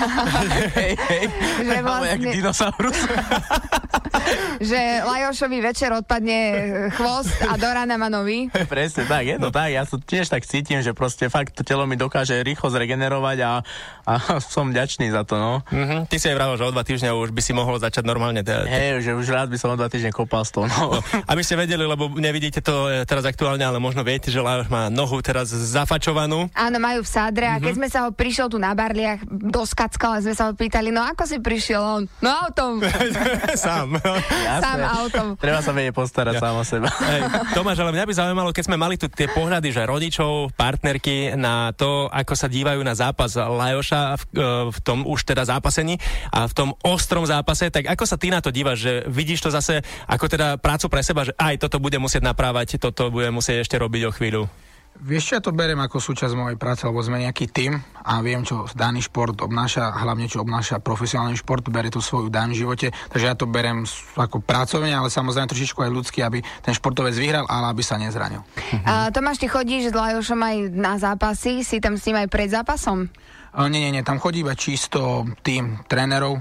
hej, 0.78 0.92
hej. 1.10 1.24
Že 1.66 1.78
vlastne- 1.82 2.30
dinosaurus. 2.30 2.98
že 4.70 5.02
Lajošovi 5.02 5.58
večer 5.58 5.90
odpadne 5.90 6.38
chvost 6.94 7.34
a 7.42 7.58
do 7.58 7.66
rána 7.66 7.98
má 7.98 8.06
nový. 8.06 8.51
Presne 8.72 9.04
tak, 9.04 9.24
je 9.24 9.36
to 9.36 9.48
tak. 9.48 9.68
Ja 9.72 9.82
sa 9.82 9.96
tiež 9.96 10.28
tak 10.28 10.44
cítim, 10.44 10.80
že 10.80 10.92
proste 10.92 11.28
fakt 11.28 11.56
to 11.56 11.62
telo 11.62 11.84
mi 11.84 11.96
dokáže 11.96 12.40
rýchlo 12.40 12.68
zregenerovať 12.68 13.38
a, 13.44 13.52
a 14.04 14.12
som 14.54 14.70
vďačný 14.70 15.08
za 15.10 15.24
to, 15.24 15.36
no. 15.36 15.52
Mhm, 15.70 16.06
Ty 16.08 16.16
si 16.16 16.26
aj 16.28 16.36
vravel, 16.36 16.56
že 16.56 16.64
o 16.66 16.72
dva 16.72 16.84
týždňa 16.84 17.10
už 17.14 17.30
by 17.32 17.42
si 17.42 17.52
mohol 17.52 17.76
začať 17.80 18.04
normálne. 18.04 18.44
Te, 18.44 18.52
te, 18.52 18.68
Hej, 18.68 19.06
že 19.06 19.12
už 19.16 19.26
rád 19.28 19.48
by 19.48 19.58
som 19.58 19.72
o 19.72 19.76
dva 19.76 19.88
týždne 19.88 20.12
kopal 20.12 20.44
s 20.44 20.52
tou 20.52 20.64
no. 20.66 20.98
aby 21.32 21.42
ste 21.42 21.56
vedeli, 21.56 21.82
lebo 21.82 22.10
nevidíte 22.12 22.60
to 22.60 22.88
e, 22.88 23.04
teraz 23.04 23.24
aktuálne, 23.24 23.62
ale 23.62 23.78
možno 23.78 24.02
viete, 24.02 24.28
že 24.28 24.38
Lajoš 24.38 24.68
má 24.68 24.88
nohu 24.88 25.18
teraz 25.24 25.50
zafačovanú. 25.52 26.48
Áno, 26.52 26.76
majú 26.78 27.00
v 27.02 27.08
sádre 27.08 27.46
a 27.48 27.56
keď 27.58 27.72
sme 27.78 27.88
sa 27.88 28.06
ho 28.06 28.10
prišiel 28.12 28.46
tu 28.48 28.58
na 28.58 28.72
Barliach 28.72 29.22
do 29.26 29.62
Skackala, 29.64 30.20
sme 30.20 30.34
sa 30.34 30.50
ho 30.50 30.52
pýtali, 30.52 30.90
no 30.90 31.02
ako 31.02 31.22
si 31.24 31.36
prišiel 31.38 31.80
on? 31.80 32.02
No 32.20 32.30
autom. 32.30 32.82
Sám. 33.56 33.96
Jasné. 34.28 34.62
Sám 34.62 34.78
autom. 35.02 35.26
Treba 35.36 35.60
sa 35.60 35.70
vedieť 35.70 35.94
postarať 35.94 36.34
Ja. 36.36 36.40
sám 36.40 36.54
o 36.56 36.64
seba. 36.64 36.88
Hej, 36.88 37.20
Tomáš, 37.52 37.78
ale 37.78 37.90
mňa 37.92 38.04
by 38.04 38.14
zaujímalo, 38.14 38.41
keď 38.50 38.66
sme 38.66 38.80
mali 38.80 38.98
tu 38.98 39.06
tie 39.06 39.30
pohľady, 39.30 39.70
že 39.70 39.86
rodičov, 39.86 40.58
partnerky 40.58 41.38
na 41.38 41.70
to, 41.70 42.10
ako 42.10 42.34
sa 42.34 42.50
dívajú 42.50 42.82
na 42.82 42.98
zápas 42.98 43.38
Lajoša 43.38 44.18
v, 44.18 44.22
e, 44.34 44.46
v 44.74 44.78
tom 44.82 45.06
už 45.06 45.22
teda 45.22 45.46
zápasení 45.46 46.02
a 46.34 46.50
v 46.50 46.54
tom 46.56 46.74
ostrom 46.82 47.22
zápase, 47.22 47.70
tak 47.70 47.86
ako 47.86 48.02
sa 48.02 48.18
ty 48.18 48.34
na 48.34 48.42
to 48.42 48.50
dívaš, 48.50 48.82
že 48.82 48.92
vidíš 49.06 49.46
to 49.46 49.50
zase 49.54 49.86
ako 50.10 50.26
teda 50.26 50.58
prácu 50.58 50.90
pre 50.90 51.06
seba, 51.06 51.22
že 51.22 51.36
aj 51.38 51.62
toto 51.62 51.78
bude 51.78 52.02
musieť 52.02 52.26
naprávať, 52.26 52.82
toto 52.82 53.14
bude 53.14 53.30
musieť 53.30 53.62
ešte 53.62 53.78
robiť 53.78 54.02
o 54.08 54.14
chvíľu. 54.16 54.42
Vieš, 55.02 55.34
ja 55.34 55.40
to 55.42 55.50
berem 55.50 55.82
ako 55.82 55.98
súčasť 55.98 56.30
mojej 56.38 56.54
práce, 56.54 56.86
lebo 56.86 57.02
sme 57.02 57.26
nejaký 57.26 57.50
tým 57.50 57.74
a 58.06 58.22
viem, 58.22 58.46
čo 58.46 58.70
daný 58.70 59.02
šport 59.02 59.34
obnáša, 59.42 59.90
hlavne 59.98 60.30
čo 60.30 60.46
obnáša 60.46 60.78
profesionálny 60.78 61.34
šport, 61.42 61.66
berie 61.74 61.90
to 61.90 61.98
svoju 61.98 62.30
daň 62.30 62.54
v 62.54 62.62
živote, 62.62 62.86
takže 63.10 63.26
ja 63.26 63.34
to 63.34 63.50
berem 63.50 63.82
ako 64.14 64.38
pracovne, 64.38 64.94
ale 64.94 65.10
samozrejme 65.10 65.50
trošičku 65.50 65.82
aj 65.82 65.90
ľudský, 65.90 66.22
aby 66.22 66.38
ten 66.62 66.70
športovec 66.70 67.18
vyhral, 67.18 67.50
ale 67.50 67.74
aby 67.74 67.82
sa 67.82 67.98
nezranil. 67.98 68.46
A 68.86 69.10
Tomáš, 69.10 69.42
ty 69.42 69.50
chodíš 69.50 69.90
s 69.90 69.94
Lajošom 69.98 70.38
aj 70.38 70.56
na 70.70 70.94
zápasy, 70.94 71.66
si 71.66 71.82
tam 71.82 71.98
s 71.98 72.06
ním 72.06 72.22
aj 72.22 72.28
pred 72.30 72.54
zápasom? 72.54 73.10
O, 73.58 73.66
nie, 73.66 73.82
nie, 73.82 73.98
nie, 73.98 74.06
tam 74.06 74.22
chodí 74.22 74.46
iba 74.46 74.54
čisto 74.54 75.26
tým 75.42 75.82
trénerov, 75.90 76.40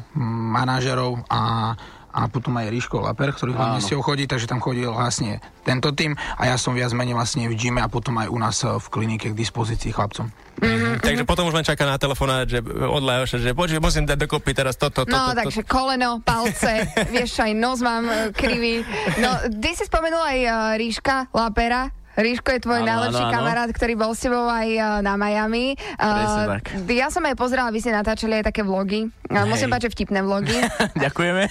manažerov 0.54 1.26
a, 1.28 1.74
a 2.12 2.28
potom 2.28 2.54
aj 2.56 2.68
Ríško 2.70 3.02
Laper, 3.02 3.32
ktorý 3.32 3.56
hlavne 3.56 3.80
Áno. 3.80 3.84
s 3.84 3.90
ňou 3.90 4.04
chodí, 4.04 4.28
takže 4.28 4.46
tam 4.46 4.60
chodil 4.60 4.92
vlastne 4.92 5.40
tento 5.64 5.92
tým 5.92 6.14
a 6.36 6.48
ja 6.48 6.56
som 6.56 6.76
viac 6.76 6.92
menej 6.92 7.16
vlastne 7.16 7.48
v 7.48 7.56
gyme 7.56 7.80
a 7.80 7.88
potom 7.88 8.20
aj 8.20 8.28
u 8.28 8.38
nás 8.38 8.58
e, 8.62 8.68
v 8.68 8.86
klinike 8.88 9.32
k 9.32 9.36
dispozícii 9.36 9.90
chlapcom. 9.90 10.28
Mm-hmm. 10.62 11.02
Takže 11.02 11.24
potom 11.26 11.50
už 11.50 11.58
len 11.58 11.66
čaká 11.66 11.88
na 11.88 11.98
telefonát, 11.98 12.46
že 12.46 12.62
od 12.62 13.02
Lajoša, 13.02 13.42
že 13.42 13.56
počuj, 13.56 13.82
musím 13.82 14.06
dať 14.06 14.28
dokopy 14.28 14.52
teraz 14.54 14.78
toto, 14.78 15.08
toto, 15.08 15.10
No, 15.10 15.32
toto. 15.34 15.42
takže 15.42 15.64
koleno, 15.66 16.22
palce, 16.22 16.86
vieš 17.16 17.42
aj 17.42 17.52
nos 17.56 17.80
mám 17.82 18.06
e, 18.06 18.30
krivý. 18.36 18.84
No, 19.18 19.30
ty 19.58 19.74
si 19.74 19.88
spomenul 19.88 20.22
aj 20.22 20.40
uh, 20.46 20.54
Ríška 20.78 21.32
Lapera. 21.34 21.90
Ríško 22.18 22.50
je 22.56 22.60
tvoj 22.64 22.82
najlepší 22.84 23.26
kamarát, 23.32 23.70
ktorý 23.72 23.94
bol 23.96 24.12
s 24.12 24.24
tebou 24.26 24.48
aj 24.48 24.68
uh, 24.76 24.86
na 25.00 25.16
Miami. 25.16 25.80
Tak. 25.96 26.88
Ja 26.92 27.08
som 27.08 27.24
aj 27.24 27.36
pozerala, 27.40 27.72
vy 27.72 27.80
ste 27.80 27.96
natáčali 27.96 28.44
aj 28.44 28.52
také 28.52 28.62
vlogy. 28.68 29.08
Uh, 29.32 29.48
musím 29.48 29.72
Hej. 29.72 29.74
páčiť 29.80 29.90
vtipné 29.96 30.20
vlogy. 30.28 30.58
Ďakujeme. 31.08 31.44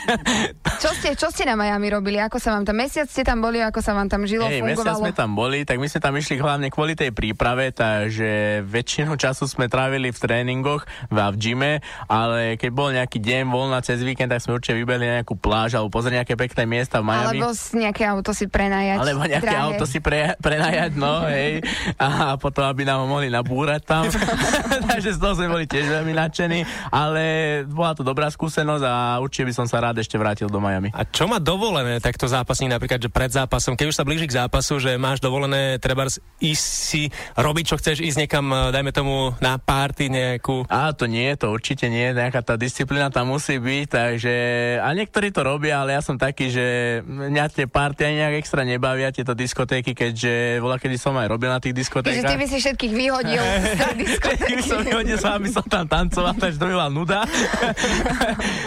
Čo 0.80 0.90
ste, 0.96 1.16
čo 1.16 1.32
ste 1.32 1.48
na 1.48 1.56
Miami 1.56 1.88
robili? 1.88 2.20
Ako 2.20 2.36
sa 2.36 2.52
vám 2.52 2.68
tam 2.68 2.76
mesiac 2.76 3.08
ste 3.08 3.24
tam 3.24 3.40
boli? 3.40 3.60
Ako 3.64 3.80
sa 3.80 3.96
vám 3.96 4.12
tam 4.12 4.28
žilo, 4.28 4.44
Hej, 4.48 4.60
mesiac 4.60 4.96
fungovalo? 4.96 5.04
sme 5.08 5.12
tam 5.16 5.30
boli, 5.32 5.64
tak 5.64 5.80
my 5.80 5.86
sme 5.88 6.00
tam 6.00 6.14
išli 6.16 6.36
hlavne 6.36 6.68
kvôli 6.68 6.92
tej 6.92 7.10
príprave, 7.16 7.72
takže 7.72 8.60
väčšinu 8.68 9.16
času 9.16 9.48
sme 9.48 9.72
trávili 9.72 10.12
v 10.12 10.18
tréningoch 10.20 10.84
a 11.08 11.28
v 11.32 11.36
gyme, 11.36 11.72
ale 12.08 12.56
keď 12.60 12.70
bol 12.72 12.88
nejaký 12.92 13.18
deň 13.20 13.48
voľna 13.48 13.80
cez 13.84 14.00
víkend, 14.00 14.32
tak 14.32 14.40
sme 14.40 14.56
určite 14.56 14.76
vybehli 14.76 15.04
na 15.04 15.14
nejakú 15.20 15.36
pláž 15.36 15.76
alebo 15.76 15.92
pozrieť 15.92 16.24
nejaké 16.24 16.34
pekné 16.36 16.64
miesta 16.64 17.00
v 17.00 17.12
Miami. 17.12 17.40
Alebo 17.40 17.48
nejaké 17.76 18.02
auto 18.08 18.30
si 18.32 18.44
prenajať. 18.48 18.98
Alebo 19.00 19.22
nejaké 19.24 19.52
drahé. 19.52 19.66
auto 19.68 19.84
si 19.84 19.98
pre, 20.00 20.34
prenajať, 20.50 20.92
no, 20.98 21.30
hej. 21.30 21.62
A 21.94 22.34
potom, 22.34 22.66
aby 22.66 22.82
nám 22.82 23.06
ho 23.06 23.06
mohli 23.06 23.30
nabúrať 23.30 23.86
tam. 23.86 24.10
Takže 24.90 25.14
z 25.14 25.18
toho 25.22 25.38
sme 25.38 25.46
boli 25.46 25.70
tiež 25.70 25.86
veľmi 25.86 26.10
nadšení. 26.10 26.66
Ale 26.90 27.22
bola 27.70 27.94
to 27.94 28.02
dobrá 28.02 28.26
skúsenosť 28.26 28.82
a 28.82 29.22
určite 29.22 29.46
by 29.46 29.54
som 29.54 29.66
sa 29.70 29.78
rád 29.78 30.02
ešte 30.02 30.18
vrátil 30.18 30.50
do 30.50 30.58
Miami. 30.58 30.90
A 30.90 31.06
čo 31.06 31.30
má 31.30 31.38
dovolené 31.38 32.02
takto 32.02 32.26
zápasník, 32.26 32.74
napríklad, 32.74 32.98
že 32.98 33.06
pred 33.06 33.30
zápasom, 33.30 33.78
keď 33.78 33.94
už 33.94 33.98
sa 34.02 34.02
blíži 34.02 34.26
k 34.26 34.42
zápasu, 34.42 34.82
že 34.82 34.98
máš 34.98 35.22
dovolené 35.22 35.78
treba 35.78 36.10
ísť 36.42 36.64
si 36.66 37.02
robiť, 37.38 37.64
čo 37.70 37.78
chceš, 37.78 38.02
ísť 38.02 38.26
niekam, 38.26 38.50
eh, 38.50 38.74
dajme 38.74 38.90
tomu, 38.90 39.30
na 39.38 39.54
party 39.62 40.10
nejakú. 40.10 40.66
A 40.66 40.90
to 40.90 41.06
nie, 41.06 41.30
to 41.38 41.54
určite 41.54 41.86
nie, 41.86 42.10
nejaká 42.10 42.42
tá 42.42 42.58
disciplína 42.58 43.14
tam 43.14 43.30
musí 43.30 43.62
byť, 43.62 43.86
takže 43.86 44.34
a 44.82 44.88
niektorí 44.98 45.30
to 45.30 45.46
robia, 45.46 45.86
ale 45.86 45.94
ja 45.94 46.02
som 46.02 46.18
taký, 46.18 46.50
že 46.50 46.66
mňa 47.06 47.44
tie 47.54 47.66
party 47.70 48.02
ani 48.02 48.16
nejak 48.24 48.36
extra 48.42 48.66
nebavia, 48.66 49.14
tieto 49.14 49.36
diskotéky, 49.36 49.94
keďže 49.94 50.39
bola, 50.56 50.76
kedy 50.76 50.96
som 50.96 51.12
aj 51.14 51.26
robil 51.26 51.46
na 51.46 51.56
tých 51.56 51.72
Čiže 51.72 52.02
ty 52.02 52.02
diskotékach. 52.02 52.36
by 52.36 52.46
si 52.46 52.58
všetkých 52.58 52.92
vyhodil 52.92 53.42
z 53.42 53.72
tej 53.72 53.94
diskotéky. 54.02 54.52
Som 54.62 54.80
vyhodil 54.82 55.16
sa, 55.16 55.34
aby 55.34 55.48
som 55.48 55.64
tam 55.64 55.84
tancoval, 55.84 56.34
takže 56.34 56.56
to 56.56 56.64
by 56.64 56.74
bola 56.74 56.88
nuda. 56.88 57.20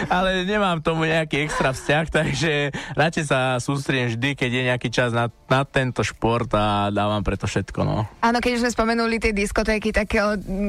Ale 0.08 0.44
nemám 0.44 0.80
tomu 0.80 1.04
nejaký 1.04 1.40
extra 1.40 1.70
vzťah, 1.70 2.04
takže 2.06 2.52
radšej 2.94 3.24
sa 3.24 3.38
sústredím 3.58 4.08
vždy, 4.10 4.30
keď 4.34 4.50
je 4.50 4.62
nejaký 4.64 4.88
čas 4.88 5.10
na, 5.10 5.28
na 5.44 5.62
tento 5.62 6.00
šport 6.00 6.48
a 6.50 6.88
dávam 6.88 7.20
preto 7.20 7.44
všetko, 7.44 7.80
no. 7.80 8.04
Áno, 8.20 8.38
keď 8.38 8.50
už 8.52 8.62
sme 8.62 8.72
spomenuli 8.72 9.16
tie 9.18 9.32
diskotéky, 9.32 9.90
tak 9.90 10.08
eh, 10.10 10.22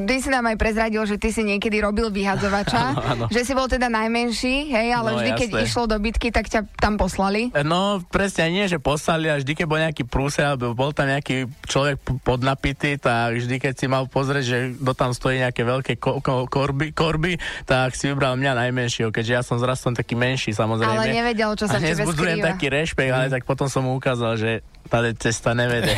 ty 0.04 0.16
si 0.18 0.28
nám 0.28 0.46
aj 0.46 0.56
prezradil, 0.56 1.02
že 1.04 1.16
ty 1.16 1.28
si 1.28 1.42
niekedy 1.42 1.78
robil 1.78 2.08
vyhadzovača, 2.08 2.82
Áno, 2.88 3.00
áno. 3.02 3.24
že 3.28 3.42
si 3.42 3.52
bol 3.52 3.66
teda 3.66 3.86
najmenší, 3.86 4.68
hej, 4.68 4.88
ale 4.92 5.08
No, 5.08 5.18
vždy, 5.18 5.30
keď 5.34 5.48
jasné. 5.50 5.64
išlo 5.64 5.82
do 5.86 5.96
bitky, 5.96 6.28
tak 6.28 6.46
ťa 6.46 6.66
tam 6.74 6.96
poslali. 6.96 7.52
No, 7.58 7.80
presne, 8.04 8.48
nie, 8.48 8.66
že 8.66 8.76
poslali 8.76 9.26
a 9.26 9.36
vždy, 9.36 9.52
keď 9.54 9.66
bol 9.66 9.78
nejaký 9.78 10.04
prúser, 10.04 10.44
alebo 10.46 10.72
bol 10.72 10.90
tam 10.96 11.12
nejaký 11.12 11.36
človek 11.68 12.00
podnapitý, 12.24 12.96
tak 12.96 13.36
vždy, 13.36 13.60
keď 13.60 13.74
si 13.76 13.86
mal 13.86 14.08
pozrieť, 14.08 14.44
že 14.44 14.58
kto 14.80 14.92
tam 14.96 15.12
stojí 15.12 15.44
nejaké 15.44 15.60
veľké 15.60 15.92
ko- 16.00 16.24
ko- 16.24 16.48
korby, 16.48 16.96
korby, 16.96 17.36
tak 17.68 17.92
si 17.92 18.08
vybral 18.08 18.40
mňa 18.40 18.56
najmenšieho, 18.56 19.12
keďže 19.12 19.32
ja 19.36 19.42
som 19.44 19.60
zrastom 19.60 19.92
taký 19.92 20.16
menší, 20.16 20.56
samozrejme. 20.56 20.96
Ale 20.96 21.12
nevedel, 21.12 21.52
čo 21.52 21.68
sa 21.68 21.76
v 21.76 21.92
tebe 21.92 22.08
skrýva. 22.08 22.56
taký 22.56 22.72
rešpekt, 22.72 23.12
ale 23.12 23.28
tak 23.28 23.44
potom 23.44 23.68
som 23.68 23.84
mu 23.84 23.92
ukázal, 23.92 24.40
že 24.40 24.50
tá 24.86 25.02
cesta 25.18 25.52
nevede. 25.52 25.92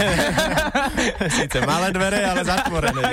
Sice 1.38 1.60
malé 1.62 1.92
dvere, 1.92 2.24
ale 2.24 2.40
zatvorené. 2.42 2.98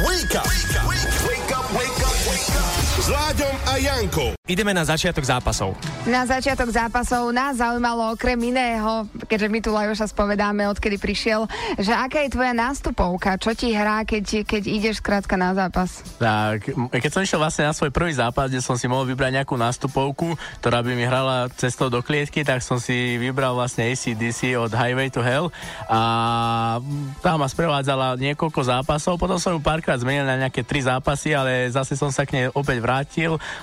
Wake 0.00 0.34
up, 0.38 0.46
wake 0.46 1.52
up, 1.52 1.66
wake 1.74 2.00
up, 2.00 2.16
wake 2.24 2.56
up. 2.56 2.79
S 3.00 3.08
Láďom 3.08 3.56
a 3.64 3.74
Jankou. 3.80 4.30
ideme 4.44 4.76
na 4.76 4.84
začiatok 4.84 5.24
zápasov. 5.24 5.72
Na 6.04 6.28
začiatok 6.28 6.68
zápasov 6.68 7.32
nás 7.32 7.56
zaujímalo 7.56 8.12
okrem 8.12 8.36
iného, 8.36 9.08
keďže 9.24 9.48
my 9.48 9.58
tu 9.64 9.72
Lajoša 9.72 10.12
spovedáme, 10.12 10.68
odkedy 10.68 11.00
prišiel, 11.00 11.48
že 11.80 11.96
aká 11.96 12.20
je 12.28 12.36
tvoja 12.36 12.52
nástupovka, 12.52 13.40
čo 13.40 13.56
ti 13.56 13.72
hrá, 13.72 14.04
keď, 14.04 14.44
keď 14.44 14.62
ideš 14.68 15.00
skrátka 15.00 15.40
na 15.40 15.56
zápas? 15.56 16.04
Tak, 16.20 16.76
keď 16.92 17.08
som 17.08 17.24
išiel 17.24 17.40
vlastne 17.40 17.64
na 17.64 17.72
svoj 17.72 17.88
prvý 17.88 18.12
zápas, 18.12 18.52
kde 18.52 18.60
som 18.60 18.76
si 18.76 18.84
mohol 18.84 19.08
vybrať 19.08 19.32
nejakú 19.32 19.56
nástupovku, 19.56 20.36
ktorá 20.60 20.84
by 20.84 20.92
mi 20.92 21.08
hrala 21.08 21.48
cestou 21.56 21.88
do 21.88 22.04
klietky, 22.04 22.44
tak 22.44 22.60
som 22.60 22.76
si 22.76 23.16
vybral 23.16 23.56
vlastne 23.56 23.88
ACDC 23.88 24.60
od 24.60 24.76
Highway 24.76 25.08
to 25.08 25.24
Hell 25.24 25.48
a 25.88 26.00
tá 27.24 27.32
ma 27.40 27.48
sprevádzala 27.48 28.20
niekoľko 28.20 28.60
zápasov, 28.60 29.16
potom 29.16 29.40
som 29.40 29.56
ju 29.56 29.60
párkrát 29.64 29.96
zmenil 29.96 30.28
na 30.28 30.36
nejaké 30.36 30.68
tri 30.68 30.84
zápasy, 30.84 31.32
ale 31.32 31.72
zase 31.72 31.96
som 31.96 32.12
sa 32.12 32.28
k 32.28 32.36
nej 32.36 32.46
opäť 32.52 32.76
vrátil 32.76 32.89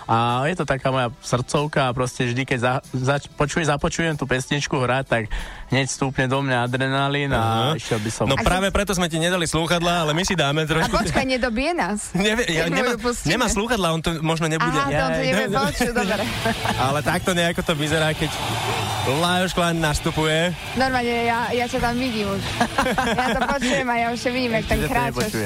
a 0.08 0.16
je 0.48 0.56
to 0.56 0.64
taká 0.64 0.88
moja 0.90 1.12
srdcovka 1.20 1.92
a 1.92 1.92
proste 1.92 2.32
vždy, 2.32 2.44
keď 2.48 2.60
za, 2.60 2.74
zač, 2.96 3.28
počuj, 3.28 3.68
započujem 3.68 4.16
tú 4.16 4.24
pesničku 4.24 4.80
hrať, 4.80 5.06
tak 5.08 5.24
hneď 5.68 5.88
stúpne 5.92 6.26
do 6.32 6.40
mňa 6.40 6.64
adrenalín 6.64 7.32
a 7.36 7.44
Aha. 7.44 7.76
išiel 7.76 8.00
by 8.00 8.12
som... 8.12 8.26
No 8.32 8.40
A 8.40 8.44
práve 8.44 8.72
preto 8.72 8.96
sme 8.96 9.12
ti 9.12 9.20
nedali 9.20 9.44
slúchadla, 9.44 10.08
ale 10.08 10.16
my 10.16 10.24
si 10.24 10.36
dáme 10.36 10.64
A 10.64 10.68
trošku... 10.68 10.96
počkaj, 10.96 11.28
nedobije 11.28 11.72
nás. 11.76 12.12
Nevie, 12.16 12.48
ja, 12.56 12.72
nemá, 12.72 12.96
nemá 13.28 13.48
slúchadla, 13.52 13.92
on 13.92 14.02
to 14.02 14.16
možno 14.24 14.48
nebude. 14.48 14.80
Aha, 14.80 14.88
to 14.88 14.96
on 14.96 15.12
to 15.12 15.22
nevie 15.28 15.48
no, 15.52 15.60
počuť, 15.68 15.92
dobre. 15.92 16.24
Ale 16.80 17.00
takto 17.04 17.36
nejako 17.36 17.62
to 17.68 17.74
vyzerá, 17.76 18.16
keď 18.16 18.32
Lajos 19.08 19.56
Klein 19.56 19.80
nastupuje. 19.80 20.52
Normálne, 20.76 21.28
ja, 21.28 21.48
ja 21.52 21.66
ťa 21.68 21.80
tam 21.80 21.96
vidím 21.96 22.28
už. 22.28 22.44
Ja 23.16 23.28
to 23.36 23.42
počujem 23.48 23.88
a 23.88 23.96
ja 23.96 24.08
už 24.12 24.20
vidím, 24.32 24.52
jak 24.60 24.66
tam 24.68 24.78
to 24.84 24.88
kráčaš. 24.88 25.32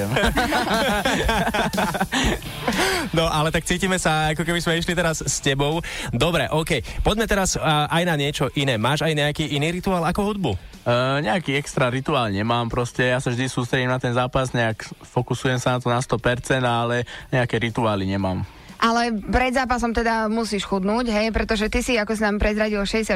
No 3.11 3.27
ale 3.27 3.51
tak 3.51 3.67
cítime 3.71 3.95
sa, 3.95 4.35
ako 4.35 4.43
keby 4.43 4.59
sme 4.59 4.83
išli 4.83 4.91
teraz 4.91 5.23
s 5.23 5.39
tebou. 5.39 5.79
Dobre, 6.11 6.51
OK. 6.51 6.83
Poďme 7.07 7.23
teraz 7.23 7.55
uh, 7.55 7.87
aj 7.87 8.03
na 8.03 8.19
niečo 8.19 8.51
iné. 8.59 8.75
Máš 8.75 9.07
aj 9.07 9.15
nejaký 9.15 9.47
iný 9.55 9.79
rituál 9.79 10.03
ako 10.03 10.27
hudbu? 10.27 10.51
Uh, 10.83 11.23
nejaký 11.23 11.55
extra 11.55 11.87
rituál 11.87 12.35
nemám, 12.35 12.67
proste 12.67 13.07
ja 13.07 13.23
sa 13.23 13.31
vždy 13.31 13.47
sústredím 13.47 13.87
na 13.87 14.01
ten 14.01 14.11
zápas, 14.11 14.51
nejak 14.51 14.81
fokusujem 15.07 15.55
sa 15.55 15.77
na 15.77 15.79
to 15.79 15.87
na 15.87 16.03
100%, 16.03 16.59
ale 16.67 17.07
nejaké 17.31 17.63
rituály 17.63 18.03
nemám. 18.03 18.43
Ale 18.81 19.13
pred 19.13 19.53
zápasom 19.53 19.93
teda 19.93 20.25
musíš 20.25 20.65
chudnúť, 20.65 21.13
hej, 21.13 21.29
pretože 21.29 21.69
ty 21.69 21.85
si, 21.85 22.01
ako 22.01 22.17
si 22.17 22.25
nám 22.25 22.41
prezradil, 22.41 22.81
66 22.81 23.13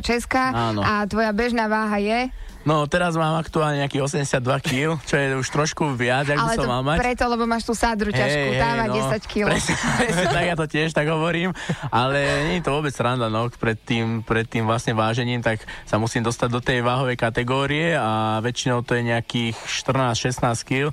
Áno. 0.53 0.85
a 0.85 1.09
tvoja 1.09 1.33
bežná 1.33 1.65
váha 1.65 1.97
je, 1.97 2.29
No 2.65 2.89
teraz 2.89 3.13
mám 3.13 3.37
aktuálne 3.37 3.85
nejakých 3.85 4.25
82 4.41 4.41
kg, 4.65 4.97
čo 5.05 5.21
je 5.21 5.37
už 5.37 5.47
trošku 5.53 5.93
viac, 5.93 6.25
ak 6.25 6.33
by 6.33 6.49
som 6.57 6.65
mal 6.65 6.81
mať. 6.81 6.97
preto, 6.97 7.23
lebo 7.29 7.45
máš 7.45 7.61
tú 7.61 7.77
sádru 7.77 8.09
ťažkú, 8.09 8.57
tá 8.57 8.67
má 8.73 8.85
10 8.89 9.21
kg. 9.29 9.45
no. 9.45 9.49
Presne, 9.53 9.75
presne 10.01 10.25
tak, 10.33 10.43
ja 10.49 10.55
to 10.57 10.65
tiež 10.65 10.89
tak 10.89 11.05
hovorím, 11.05 11.53
ale 11.93 12.49
nie 12.49 12.57
je 12.57 12.65
to 12.65 12.73
vôbec 12.73 12.89
sranda, 12.89 13.29
no, 13.29 13.53
pred 13.53 13.77
tým, 13.77 14.25
pred 14.25 14.49
tým 14.49 14.65
vlastne 14.65 14.97
vážením, 14.97 15.45
tak 15.45 15.61
sa 15.85 16.01
musím 16.01 16.25
dostať 16.25 16.49
do 16.49 16.57
tej 16.57 16.81
váhovej 16.81 17.13
kategórie 17.21 17.93
a 17.93 18.41
väčšinou 18.41 18.81
to 18.81 18.97
je 18.97 19.13
nejakých 19.13 19.53
14-16 19.61 20.41
kg, 20.65 20.89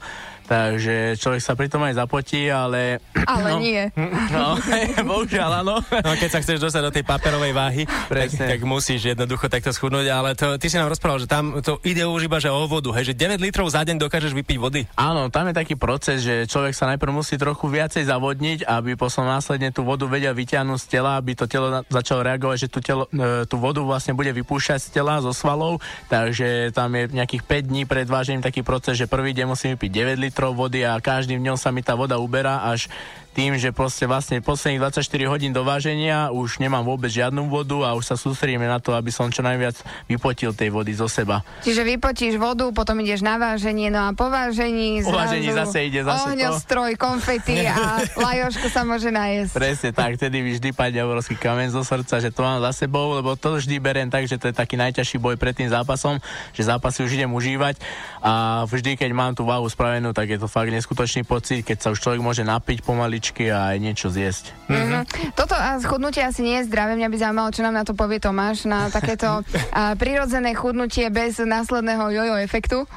takže 0.53 1.17
človek 1.17 1.41
sa 1.41 1.57
pri 1.57 1.73
tom 1.73 1.81
aj 1.89 1.97
zapotí, 1.97 2.53
ale... 2.53 3.01
Ale 3.25 3.57
no, 3.57 3.65
nie. 3.65 3.89
No, 4.33 4.57
bohužiaľ, 5.13 5.65
áno. 5.65 5.81
No 5.81 6.11
keď 6.17 6.29
sa 6.29 6.41
chceš 6.45 6.61
dostať 6.61 6.83
do 6.85 6.93
tej 6.93 7.05
paperovej 7.05 7.53
váhy, 7.53 7.83
tak, 7.89 8.09
Presne. 8.09 8.47
tak 8.49 8.61
musíš 8.65 9.17
jednoducho 9.17 9.49
takto 9.49 9.73
schudnúť, 9.73 10.07
ale 10.13 10.37
to, 10.37 10.57
ty 10.61 10.69
si 10.69 10.77
nám 10.77 10.93
rozprával, 10.93 11.25
že 11.25 11.29
tam 11.29 11.61
to 11.65 11.81
ide 11.85 12.05
už 12.05 12.29
iba 12.29 12.41
že 12.41 12.53
o 12.53 12.65
vodu, 12.69 12.93
hej, 12.97 13.13
že 13.13 13.15
9 13.17 13.41
litrov 13.41 13.69
za 13.69 13.85
deň 13.85 13.97
dokážeš 13.97 14.33
vypiť 14.37 14.57
vody. 14.61 14.81
Áno, 14.99 15.33
tam 15.33 15.49
je 15.49 15.55
taký 15.57 15.75
proces, 15.79 16.25
že 16.25 16.49
človek 16.49 16.77
sa 16.77 16.89
najprv 16.93 17.13
musí 17.13 17.39
trochu 17.39 17.69
viacej 17.69 18.09
zavodniť, 18.09 18.67
aby 18.67 18.99
potom 18.99 19.25
následne 19.25 19.73
tú 19.73 19.87
vodu 19.87 20.05
vedel 20.05 20.35
vyťahnuť 20.37 20.79
z 20.81 20.87
tela, 20.89 21.17
aby 21.17 21.33
to 21.39 21.49
telo 21.49 21.85
začalo 21.89 22.25
reagovať, 22.25 22.57
že 22.67 22.69
tú, 22.69 22.81
telo, 22.83 23.05
e, 23.13 23.45
tú 23.47 23.57
vodu 23.61 23.81
vlastne 23.85 24.17
bude 24.17 24.33
vypúšťať 24.35 24.81
z 24.81 24.89
tela, 24.91 25.23
zo 25.23 25.31
svalov, 25.31 25.79
takže 26.11 26.75
tam 26.75 26.93
je 26.99 27.13
nejakých 27.15 27.43
5 27.47 27.71
dní 27.71 27.83
pred 27.87 28.09
vážením 28.09 28.43
taký 28.43 28.67
proces, 28.67 28.99
že 28.99 29.07
prvý 29.07 29.37
deň 29.37 29.47
musím 29.47 29.69
vypiť 29.79 30.19
9 30.19 30.25
litrov 30.27 30.42
vody 30.51 30.83
a 30.83 30.99
každým 30.99 31.39
dňom 31.39 31.55
sa 31.55 31.71
mi 31.71 31.87
tá 31.87 31.95
voda 31.95 32.19
uberá 32.19 32.67
až 32.67 32.91
tým, 33.33 33.57
že 33.57 33.73
proste 33.73 34.05
vlastne 34.05 34.45
posledných 34.45 34.93
24 34.93 35.33
hodín 35.33 35.53
do 35.57 35.65
váženia 35.65 36.29
už 36.29 36.61
nemám 36.61 36.85
vôbec 36.85 37.09
žiadnu 37.09 37.49
vodu 37.49 37.89
a 37.89 37.97
už 37.97 38.05
sa 38.13 38.17
sústredíme 38.21 38.69
na 38.69 38.77
to, 38.79 38.93
aby 38.93 39.09
som 39.09 39.33
čo 39.33 39.41
najviac 39.41 39.81
vypotil 40.07 40.53
tej 40.53 40.69
vody 40.69 40.93
zo 40.93 41.09
seba. 41.09 41.41
Čiže 41.65 41.83
vypotíš 41.97 42.37
vodu, 42.37 42.69
potom 42.77 43.01
ideš 43.01 43.25
na 43.25 43.41
váženie, 43.41 43.89
no 43.89 44.05
a 44.07 44.13
po 44.13 44.29
vážení 44.29 45.01
Po 45.01 45.17
vážení 45.17 45.49
zrazu 45.49 45.73
zase 45.73 45.79
ide 45.89 46.01
zase 46.05 46.21
to. 46.21 46.29
ohňostroj, 46.37 46.93
konfety 47.01 47.65
a 47.65 48.01
Lajoško 48.25 48.69
sa 48.69 48.85
môže 48.85 49.09
najesť. 49.09 49.53
Presne 49.57 49.91
tak, 49.97 50.21
vtedy 50.21 50.45
mi 50.45 50.53
vždy 50.53 50.77
padne 50.77 51.01
obrovský 51.03 51.35
kameň 51.41 51.73
zo 51.73 51.83
srdca, 51.83 52.21
že 52.21 52.29
to 52.29 52.45
mám 52.45 52.61
za 52.61 52.85
sebou, 52.85 53.17
lebo 53.17 53.33
to 53.35 53.57
vždy 53.57 53.81
beriem 53.81 54.13
tak, 54.13 54.29
že 54.29 54.37
to 54.37 54.53
je 54.53 54.55
taký 54.55 54.77
najťažší 54.77 55.17
boj 55.17 55.41
pred 55.41 55.57
tým 55.57 55.73
zápasom, 55.73 56.21
že 56.53 56.69
zápasy 56.69 57.09
už 57.09 57.17
idem 57.17 57.33
užívať 57.33 57.81
a 58.21 58.63
vždy, 58.69 59.01
keď 59.01 59.11
mám 59.17 59.33
tú 59.33 59.49
váhu 59.49 59.65
spravenú, 59.67 60.13
tak 60.13 60.29
je 60.29 60.39
to 60.39 60.47
fakt 60.47 60.69
neskutočný 60.69 61.25
pocit, 61.25 61.65
keď 61.65 61.77
sa 61.81 61.89
už 61.91 61.99
človek 61.99 62.21
môže 62.21 62.45
napiť 62.45 62.85
pomaličky 63.23 63.55
a 63.55 63.71
aj 63.71 63.79
niečo 63.79 64.09
zjesť. 64.11 64.51
Mm-hmm. 64.67 65.39
Toto 65.39 65.55
a 65.55 65.79
schudnutie 65.79 66.27
asi 66.27 66.43
nie 66.43 66.59
je 66.59 66.67
zdravé. 66.67 66.99
Mňa 66.99 67.07
by 67.07 67.17
zaujímalo, 67.23 67.55
čo 67.55 67.63
nám 67.63 67.79
na 67.79 67.85
to 67.87 67.95
povie 67.95 68.19
Tomáš, 68.19 68.67
na 68.67 68.91
takéto 68.91 69.47
a, 69.71 69.95
prirodzené 69.95 70.59
chudnutie 70.59 71.07
bez 71.07 71.39
následného 71.39 72.11
jojo 72.11 72.35
efektu. 72.43 72.79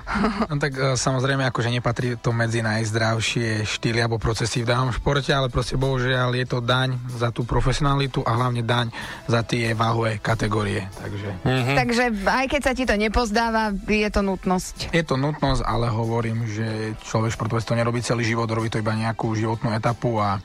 No 0.46 0.62
tak 0.62 0.78
e, 0.78 0.96
samozrejme, 0.96 1.44
akože 1.52 1.74
nepatrí 1.74 2.16
to 2.22 2.30
medzi 2.32 2.62
najzdravšie 2.62 3.66
štýly 3.66 4.00
alebo 4.00 4.22
procesy 4.22 4.62
v 4.62 4.72
danom 4.72 4.94
športe, 4.94 5.34
ale 5.34 5.52
proste 5.52 5.76
bohužiaľ 5.76 6.32
je 6.38 6.46
to 6.48 6.60
daň 6.62 6.96
za 7.12 7.34
tú 7.34 7.44
profesionalitu 7.44 8.24
a 8.24 8.38
hlavne 8.38 8.62
daň 8.64 8.94
za 9.26 9.42
tie 9.44 9.76
váhové 9.76 10.18
kategórie. 10.22 10.88
Takže 11.02 11.30
Mm. 11.46 11.78
Takže 11.78 12.04
aj 12.26 12.46
keď 12.50 12.62
sa 12.62 12.74
ti 12.74 12.90
to 12.90 12.96
nepozdáva, 12.98 13.70
je 13.86 14.10
to 14.10 14.22
nutnosť. 14.26 14.90
je 14.90 15.04
to 15.06 15.14
nutnosť, 15.14 15.62
ale 15.62 15.94
hovorím, 15.94 16.50
že 16.50 16.98
človek 17.06 17.38
športovec 17.38 17.62
to 17.62 17.78
nerobí 17.78 18.02
celý 18.02 18.26
život, 18.26 18.50
robí 18.50 18.74
to 18.74 18.82
iba 18.82 18.98
nejakú 18.98 19.30
životnú 19.38 19.70
etapu 19.78 20.15
a 20.20 20.42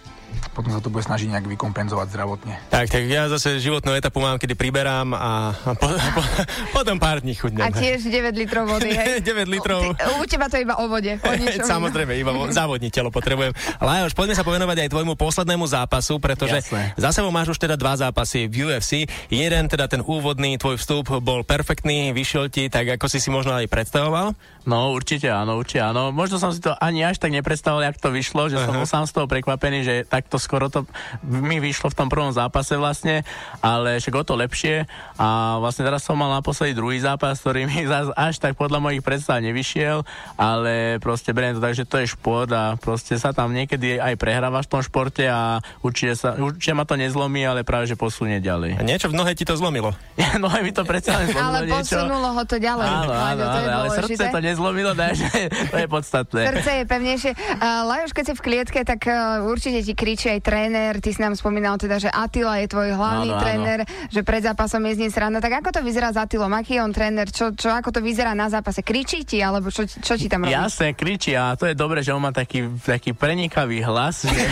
potom 0.50 0.74
sa 0.74 0.82
to 0.82 0.90
bude 0.90 1.06
snažiť 1.06 1.30
nejak 1.30 1.46
vykompenzovať 1.46 2.06
zdravotne. 2.10 2.54
Tak, 2.68 2.90
tak 2.90 3.02
ja 3.06 3.30
zase 3.30 3.62
životnú 3.62 3.94
etapu 3.94 4.18
mám, 4.18 4.36
kedy 4.36 4.58
priberám 4.58 5.14
a, 5.14 5.54
a 5.54 5.72
po, 5.78 5.86
po, 5.88 6.22
potom 6.76 6.98
pár 6.98 7.22
dní 7.22 7.38
chudnem. 7.38 7.64
A 7.64 7.70
tiež 7.70 8.06
9 8.10 8.34
litrov 8.34 8.66
vody, 8.66 8.90
hej? 8.98 9.22
9 9.22 9.46
litrov. 9.46 9.94
Ty, 9.94 10.20
u 10.20 10.26
teba 10.26 10.50
to 10.50 10.58
iba 10.58 10.74
o 10.76 10.90
vode, 10.90 11.16
o. 11.16 11.30
Samozrejme, 11.72 12.18
iba 12.18 12.34
vo- 12.34 12.50
závodní 12.50 12.90
telo 12.90 13.14
potrebujem. 13.14 13.54
Lajoš, 13.78 14.12
poďme 14.12 14.34
sa 14.34 14.44
povenovať 14.44 14.86
aj 14.86 14.88
tvojmu 14.90 15.14
poslednému 15.14 15.64
zápasu, 15.70 16.18
pretože 16.18 16.66
Jasné. 16.66 16.98
za 16.98 17.10
sebou 17.14 17.30
máš 17.30 17.54
už 17.54 17.58
teda 17.62 17.78
dva 17.78 17.94
zápasy 17.94 18.50
v 18.50 18.68
UFC. 18.68 19.06
Jeden, 19.30 19.70
teda 19.70 19.86
ten 19.86 20.02
úvodný 20.02 20.58
tvoj 20.58 20.76
vstup 20.76 21.08
bol 21.22 21.46
perfektný, 21.46 22.10
vyšiel 22.10 22.50
ti 22.50 22.66
tak, 22.66 22.98
ako 22.98 23.06
si 23.06 23.22
si 23.22 23.30
možno 23.30 23.54
aj 23.54 23.70
predstavoval. 23.70 24.34
No 24.68 24.92
určite 24.92 25.32
áno, 25.32 25.56
určite 25.56 25.80
áno. 25.80 26.12
Možno 26.12 26.36
som 26.36 26.52
si 26.52 26.60
to 26.60 26.76
ani 26.76 27.00
až 27.00 27.16
tak 27.16 27.32
nepredstavoval, 27.32 27.90
jak 27.90 27.96
to 27.96 28.12
vyšlo, 28.12 28.52
že 28.52 28.60
som 28.60 28.76
Aha. 28.76 28.78
bol 28.82 28.86
sám 28.88 29.08
z 29.08 29.12
toho 29.16 29.26
prekvapený, 29.26 29.78
že 29.82 29.94
takto 30.20 30.36
skoro 30.36 30.68
to 30.68 30.84
mi 31.24 31.56
vyšlo 31.58 31.88
v 31.88 31.96
tom 31.96 32.08
prvom 32.12 32.30
zápase 32.30 32.76
vlastne, 32.76 33.24
ale 33.64 33.96
však 33.96 34.14
o 34.20 34.24
to 34.24 34.36
lepšie 34.36 34.84
a 35.16 35.56
vlastne 35.56 35.88
teraz 35.88 36.04
som 36.04 36.20
mal 36.20 36.28
naposledy 36.30 36.76
druhý 36.76 37.00
zápas, 37.00 37.40
ktorý 37.40 37.64
mi 37.64 37.88
zas 37.88 38.12
až 38.14 38.36
tak 38.36 38.54
podľa 38.60 38.84
mojich 38.84 39.00
predstav 39.00 39.40
nevyšiel, 39.40 40.04
ale 40.36 41.00
proste 41.00 41.32
beriem 41.32 41.56
to 41.56 41.64
tak, 41.64 41.72
že 41.72 41.88
to 41.88 41.96
je 42.04 42.12
šport 42.12 42.52
a 42.52 42.76
proste 42.76 43.16
sa 43.16 43.32
tam 43.32 43.56
niekedy 43.56 43.96
aj 43.96 44.20
prehrávaš 44.20 44.68
v 44.68 44.72
tom 44.76 44.82
športe 44.84 45.24
a 45.24 45.64
určite, 45.80 46.14
sa, 46.20 46.36
určite 46.36 46.76
ma 46.76 46.84
to 46.84 47.00
nezlomí, 47.00 47.40
ale 47.48 47.64
práve 47.64 47.88
že 47.88 47.96
posunie 47.96 48.38
ďalej. 48.44 48.76
A 48.76 48.82
niečo 48.84 49.08
v 49.08 49.16
nohe 49.16 49.32
ti 49.32 49.48
to 49.48 49.56
zlomilo. 49.56 49.96
No 50.40 50.46
aj 50.48 50.62
mi 50.62 50.70
to 50.72 50.86
predsa 50.86 51.20
len 51.20 51.26
zlomilo 51.32 51.48
Ale 51.52 51.58
niečo. 51.68 51.96
posunulo 52.00 52.28
ho 52.32 52.42
to 52.46 52.56
ďalej. 52.56 52.86
Áno, 52.86 53.12
áno, 53.12 53.44
áno, 53.44 53.70
ale 53.82 53.88
srdce 53.92 54.24
to 54.30 54.40
nezlomilo, 54.40 54.92
takže 54.94 55.26
to 55.72 55.76
je 55.76 55.86
podstatné. 55.90 56.40
Srdce 56.54 56.70
je 56.70 56.84
pevnejšie. 56.86 57.30
Uh, 57.34 57.88
Lajoš, 57.88 58.12
keď 58.14 58.24
si 58.24 58.32
v 58.36 58.42
klietke, 58.42 58.80
tak 58.84 59.00
uh, 59.08 59.44
určite 59.44 59.80
ti 59.82 59.92
kričí 60.10 60.26
aj 60.26 60.42
tréner. 60.42 60.98
Ty 60.98 61.08
si 61.14 61.22
nám 61.22 61.38
spomínal 61.38 61.78
teda, 61.78 62.02
že 62.02 62.10
Atila 62.10 62.58
je 62.58 62.66
tvoj 62.66 62.98
hlavný 62.98 63.30
Áno, 63.30 63.38
áno. 63.38 63.42
tréner, 63.46 63.78
že 64.10 64.26
pred 64.26 64.42
zápasom 64.42 64.82
je 64.90 64.98
z 64.98 65.00
nej 65.06 65.10
sranda. 65.14 65.38
Tak 65.38 65.62
ako 65.62 65.70
to 65.70 65.80
vyzerá 65.86 66.10
s 66.10 66.18
Atilom? 66.18 66.50
Aký 66.50 66.74
je 66.74 66.82
on 66.82 66.90
tréner? 66.90 67.30
Čo, 67.30 67.54
čo, 67.54 67.70
ako 67.70 67.94
to 67.94 68.02
vyzerá 68.02 68.34
na 68.34 68.50
zápase? 68.50 68.82
Kričí 68.82 69.22
ti? 69.22 69.38
Alebo 69.38 69.70
čo, 69.70 69.86
čo 69.86 70.18
ti 70.18 70.26
tam 70.26 70.42
robí? 70.42 70.50
Jasne, 70.50 70.98
kričí 70.98 71.38
a 71.38 71.54
to 71.54 71.70
je 71.70 71.78
dobré, 71.78 72.02
že 72.02 72.10
on 72.10 72.18
má 72.18 72.34
taký, 72.34 72.66
taký 72.82 73.14
prenikavý 73.14 73.86
hlas, 73.86 74.26
že, 74.26 74.42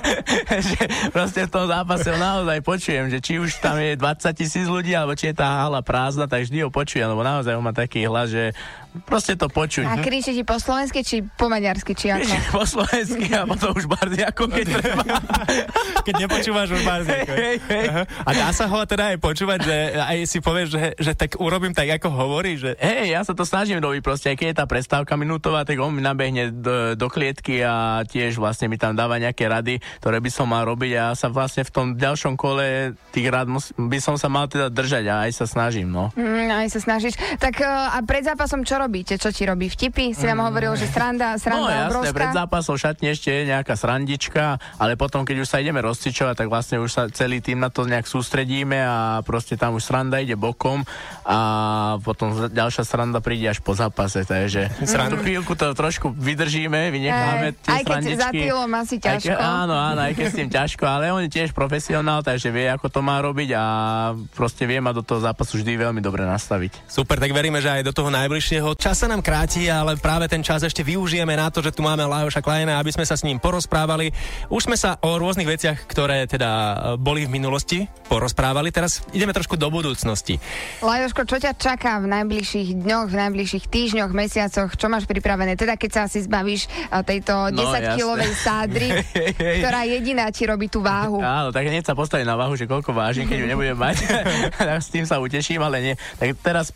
že 0.72 0.80
proste 1.12 1.44
v 1.44 1.50
tom 1.52 1.68
zápase 1.68 2.08
ho 2.08 2.16
naozaj 2.16 2.64
počujem, 2.64 3.12
že 3.12 3.20
či 3.20 3.36
už 3.36 3.60
tam 3.60 3.76
je 3.76 4.00
20 4.00 4.32
tisíc 4.32 4.64
ľudí, 4.64 4.96
alebo 4.96 5.12
či 5.12 5.28
je 5.28 5.36
tá 5.36 5.68
hala 5.68 5.84
prázdna, 5.84 6.24
tak 6.24 6.48
vždy 6.48 6.64
ho 6.64 6.70
počujem, 6.72 7.04
lebo 7.04 7.20
naozaj 7.20 7.52
on 7.52 7.68
má 7.68 7.76
taký 7.76 8.08
hlas, 8.08 8.32
že 8.32 8.56
proste 9.04 9.36
to 9.36 9.52
počuť. 9.52 9.84
A 9.84 10.00
kričí 10.00 10.32
ti 10.32 10.42
po 10.46 10.56
slovensky, 10.56 11.04
či 11.04 11.20
po 11.24 11.52
maďarsky, 11.52 11.92
či 11.92 12.12
ako? 12.12 12.32
po 12.56 12.64
slovensky 12.64 13.28
a 13.36 13.44
potom 13.44 13.76
už 13.76 13.84
bardiako, 13.90 14.48
keď 14.48 14.66
treba. 14.80 15.04
Keď 16.06 16.14
nepočúvaš 16.22 16.68
už 16.70 16.82
Barziako. 16.86 17.34
Hej, 17.34 17.56
hej. 17.66 17.86
Aha. 17.90 18.02
A 18.22 18.30
dá 18.30 18.48
sa 18.54 18.70
ho 18.70 18.78
teda 18.86 19.10
aj 19.10 19.18
počúvať, 19.18 19.58
že 19.66 19.76
aj 19.98 20.18
si 20.30 20.38
povieš, 20.38 20.68
že, 20.70 20.82
že 21.02 21.12
tak 21.18 21.34
urobím 21.42 21.74
tak, 21.74 21.90
ako 21.98 22.14
hovorí, 22.14 22.54
že... 22.54 22.78
Hej, 22.78 23.10
ja 23.10 23.20
sa 23.26 23.34
to 23.34 23.42
snažím 23.42 23.82
robiť 23.82 24.00
proste, 24.06 24.30
aj 24.30 24.38
keď 24.38 24.46
je 24.54 24.56
tá 24.62 24.66
prestávka 24.70 25.18
minútová, 25.18 25.66
tak 25.66 25.82
on 25.82 25.90
mi 25.90 26.02
nabehne 26.04 26.54
do, 26.54 26.94
do 26.94 27.06
klietky 27.10 27.58
a 27.66 28.06
tiež 28.06 28.38
vlastne 28.38 28.70
mi 28.70 28.78
tam 28.78 28.94
dáva 28.94 29.18
nejaké 29.18 29.50
rady, 29.50 29.82
ktoré 29.98 30.22
by 30.22 30.30
som 30.30 30.46
mal 30.46 30.62
robiť 30.62 30.92
a 30.94 31.02
ja 31.10 31.18
sa 31.18 31.26
vlastne 31.26 31.66
v 31.66 31.74
tom 31.74 31.86
ďalšom 31.98 32.38
kole 32.38 32.94
tých 33.10 33.26
rád 33.26 33.50
mus, 33.50 33.74
by 33.74 33.98
som 33.98 34.14
sa 34.14 34.30
mal 34.30 34.46
teda 34.46 34.70
držať 34.70 35.04
a 35.10 35.14
aj 35.26 35.42
sa 35.42 35.46
snažím, 35.50 35.90
no. 35.90 36.14
Mm, 36.14 36.54
aj 36.54 36.68
sa 36.70 36.80
snažíš. 36.82 37.18
Tak 37.42 37.58
e, 37.58 37.66
a 37.66 37.98
pred 38.06 38.22
zápasom 38.22 38.62
čo 38.62 38.78
robíte? 38.86 39.14
Čo 39.14 39.28
ti 39.28 39.42
robí 39.42 39.66
vtipy? 39.66 40.10
Si 40.10 40.22
nám 40.22 40.40
hovoril, 40.44 40.72
že 40.72 40.86
sranda, 40.86 41.34
No 41.34 41.38
sranda 41.38 41.68
jasne, 41.68 41.86
obrovská. 41.90 42.14
pred 42.14 42.30
zápasom 42.32 42.72
v 42.72 42.80
šatni 42.80 43.06
ešte 43.10 43.28
je 43.28 43.42
nejaká 43.46 43.74
srandička, 43.74 44.44
ale 44.74 44.94
potom, 44.94 45.22
keď 45.22 45.36
už 45.38 45.48
sa 45.48 45.58
ideme 45.58 45.78
rozcvičovať, 45.80 46.34
tak 46.36 46.46
vlastne 46.46 46.78
už 46.78 46.88
sa 46.88 47.02
celý 47.08 47.38
tým 47.38 47.58
na 47.58 47.68
to 47.68 47.82
nejak 47.82 48.04
sústredíme 48.04 48.78
a 48.78 48.96
proste 49.20 49.54
tam 49.54 49.74
už 49.74 49.82
sranda 49.82 50.16
ide 50.16 50.34
bokom 50.34 50.86
a 51.22 51.38
potom 52.00 52.30
ďalšia 52.46 52.82
sranda 52.82 53.18
príde 53.18 53.46
až 53.46 53.58
po 53.58 53.72
zápase, 53.72 54.22
takže 54.22 54.70
na 54.88 55.08
tú 55.08 55.18
chvíľku 55.18 55.52
to 55.52 55.72
trošku 55.72 56.12
vydržíme, 56.12 56.88
vynecháme 56.88 57.58
tie 57.58 57.70
aj 57.72 57.82
keď 57.82 57.90
srandičky. 57.92 58.16
za 58.16 58.30
týlom 58.30 58.70
asi 58.72 58.94
Aj 58.94 59.00
ke- 59.00 59.08
ťažko. 59.26 59.40
áno, 59.42 59.74
áno, 59.74 60.00
aj 60.00 60.12
keď 60.12 60.24
s 60.24 60.36
tým 60.36 60.48
ťažko, 60.48 60.84
ale 60.84 61.04
on 61.10 61.22
je 61.22 61.32
tiež 61.32 61.50
profesionál, 61.50 62.20
takže 62.20 62.48
vie, 62.48 62.68
ako 62.68 62.86
to 62.86 63.00
má 63.00 63.18
robiť 63.18 63.50
a 63.52 63.64
proste 64.30 64.62
vie 64.62 64.78
ma 64.78 64.92
do 64.92 65.00
toho 65.00 65.18
zápasu 65.18 65.56
vždy 65.56 65.72
veľmi 65.74 65.98
dobre 65.98 66.22
nastaviť. 66.22 66.86
Super, 66.86 67.16
tak 67.16 67.32
veríme, 67.32 67.58
že 67.58 67.72
aj 67.72 67.82
do 67.82 67.92
toho 67.92 68.08
najbližšieho. 68.08 68.68
Čas 68.76 69.00
sa 69.00 69.08
nám 69.08 69.24
kráti, 69.24 69.66
ale 69.66 69.96
práve 69.96 70.28
ten 70.28 70.44
čas 70.44 70.60
ešte 70.60 70.84
využijeme 70.84 71.32
na 71.32 71.48
to, 71.48 71.58
že 71.58 71.72
tu 71.72 71.80
máme 71.80 72.04
Lajoša 72.04 72.44
Klajna, 72.44 72.76
aby 72.76 72.92
sme 72.92 73.02
sa 73.02 73.16
s 73.16 73.24
ním 73.24 73.40
porozprávali. 73.40 74.12
Už 74.46 74.68
sme 74.68 74.76
sa 74.76 75.00
o 75.00 75.16
rôznych 75.16 75.48
veciach, 75.48 75.88
ktoré 75.88 76.28
teda 76.28 76.50
e, 76.52 76.74
boli 76.94 77.24
v 77.24 77.32
minulosti, 77.32 77.88
porozprávali. 78.06 78.68
Teraz 78.68 79.00
ideme 79.10 79.32
trošku 79.32 79.56
do 79.56 79.72
budúcnosti. 79.72 80.36
Lajoško, 80.84 81.24
čo 81.24 81.40
ťa 81.40 81.56
čaká 81.56 81.98
v 81.98 82.12
najbližších 82.20 82.76
dňoch, 82.76 83.08
v 83.08 83.16
najbližších 83.16 83.64
týždňoch, 83.64 84.12
mesiacoch? 84.12 84.70
Čo 84.76 84.86
máš 84.86 85.08
pripravené? 85.08 85.56
Teda 85.56 85.74
keď 85.74 85.90
sa 85.90 86.00
asi 86.04 86.22
zbavíš 86.22 86.68
e, 86.68 87.00
tejto 87.02 87.48
No, 87.50 87.72
10-kilovej 87.72 88.28
jasné. 88.28 88.44
sádry, 88.44 88.88
ktorá 89.64 89.88
jediná 89.88 90.28
ti 90.28 90.44
robí 90.44 90.68
tú 90.68 90.84
váhu. 90.84 91.24
Áno, 91.24 91.48
tak 91.48 91.64
hneď 91.64 91.82
sa 91.82 91.96
postaviť 91.96 92.28
na 92.28 92.36
váhu, 92.36 92.54
že 92.54 92.68
koľko 92.68 92.92
vážim, 92.92 93.24
keď 93.24 93.38
ju 93.40 93.46
nebudem 93.48 93.74
mať. 93.74 93.96
Tak 94.68 94.78
s 94.78 94.92
tým 94.92 95.08
sa 95.08 95.16
uteším, 95.16 95.64
ale 95.64 95.80
nie. 95.80 95.94
Tak 96.20 96.36
teraz 96.38 96.70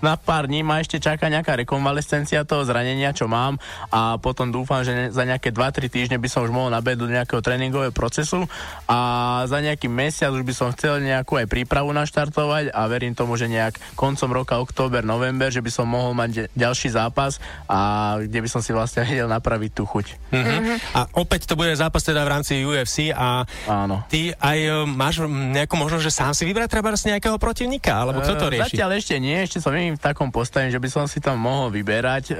na 0.00 0.16
pár 0.16 0.48
dní 0.48 0.60
ma 0.60 0.80
ešte 0.80 0.96
čaká 0.96 1.28
nejaká 1.28 1.56
rekonvalescencia 1.56 2.44
toho 2.44 2.64
zranenia, 2.64 3.12
čo 3.12 3.28
mám 3.28 3.56
a 3.88 4.16
potom 4.16 4.48
dúfam, 4.48 4.80
že 4.80 4.92
ne- 4.92 5.10
za 5.10 5.24
nejaké 5.24 5.52
2-3 5.52 5.88
týždne 5.88 6.16
by 6.16 6.28
som 6.28 6.44
už 6.44 6.52
mohol 6.52 6.68
nabeť 6.68 6.96
do 6.96 7.06
nejakého 7.06 7.40
tréningového 7.40 7.92
procesu 7.92 8.44
a 8.86 8.98
za 9.44 9.60
nejaký 9.60 9.86
mesiac 9.86 10.32
už 10.32 10.42
by 10.42 10.54
som 10.54 10.72
chcel 10.72 11.00
nejakú 11.00 11.36
aj 11.36 11.46
prípravu 11.46 11.92
naštartovať 11.92 12.72
a 12.72 12.80
verím 12.86 13.12
tomu, 13.12 13.36
že 13.36 13.46
nejak 13.46 13.76
koncom 13.94 14.30
roka, 14.32 14.56
október, 14.56 15.04
november, 15.04 15.52
že 15.52 15.60
by 15.60 15.70
som 15.70 15.86
mohol 15.86 16.16
mať 16.16 16.30
de- 16.32 16.48
ďalší 16.56 16.90
zápas 16.90 17.36
a 17.66 17.78
kde 18.20 18.38
by 18.40 18.48
som 18.48 18.60
si 18.60 18.72
vlastne 18.72 19.04
vedel 19.04 19.28
napraviť 19.28 19.70
tú 19.74 19.84
chuť. 19.84 20.06
Mhm. 20.32 20.96
A 20.96 21.00
opäť 21.16 21.46
to 21.46 21.54
bude 21.54 21.72
zápas 21.76 22.02
teda 22.02 22.24
v 22.24 22.30
rámci 22.30 22.52
UFC 22.62 23.12
a 23.12 23.44
Áno. 23.66 24.02
ty 24.08 24.32
aj 24.32 24.58
e, 24.58 24.70
máš 24.86 25.22
nejakú 25.26 25.74
možnosť, 25.76 26.04
že 26.04 26.12
sám 26.12 26.32
si 26.32 26.46
vybrať 26.46 26.68
treba 26.70 26.92
z 26.94 27.14
nejakého 27.14 27.36
protivníka, 27.38 27.92
alebo 27.94 28.20
kto 28.22 28.34
to 28.36 28.46
rieši? 28.50 28.74
Zatiaľ 28.76 28.90
ešte 28.98 29.14
nie, 29.18 29.36
ešte 29.38 29.58
som 29.62 29.70
v 29.96 30.02
takom 30.02 30.28
postavení, 30.30 30.70
že 30.70 30.82
by 30.82 30.88
som 30.90 31.04
si 31.08 31.18
tam 31.18 31.40
mohol 31.40 31.72
vyberať. 31.72 32.24
E, 32.30 32.34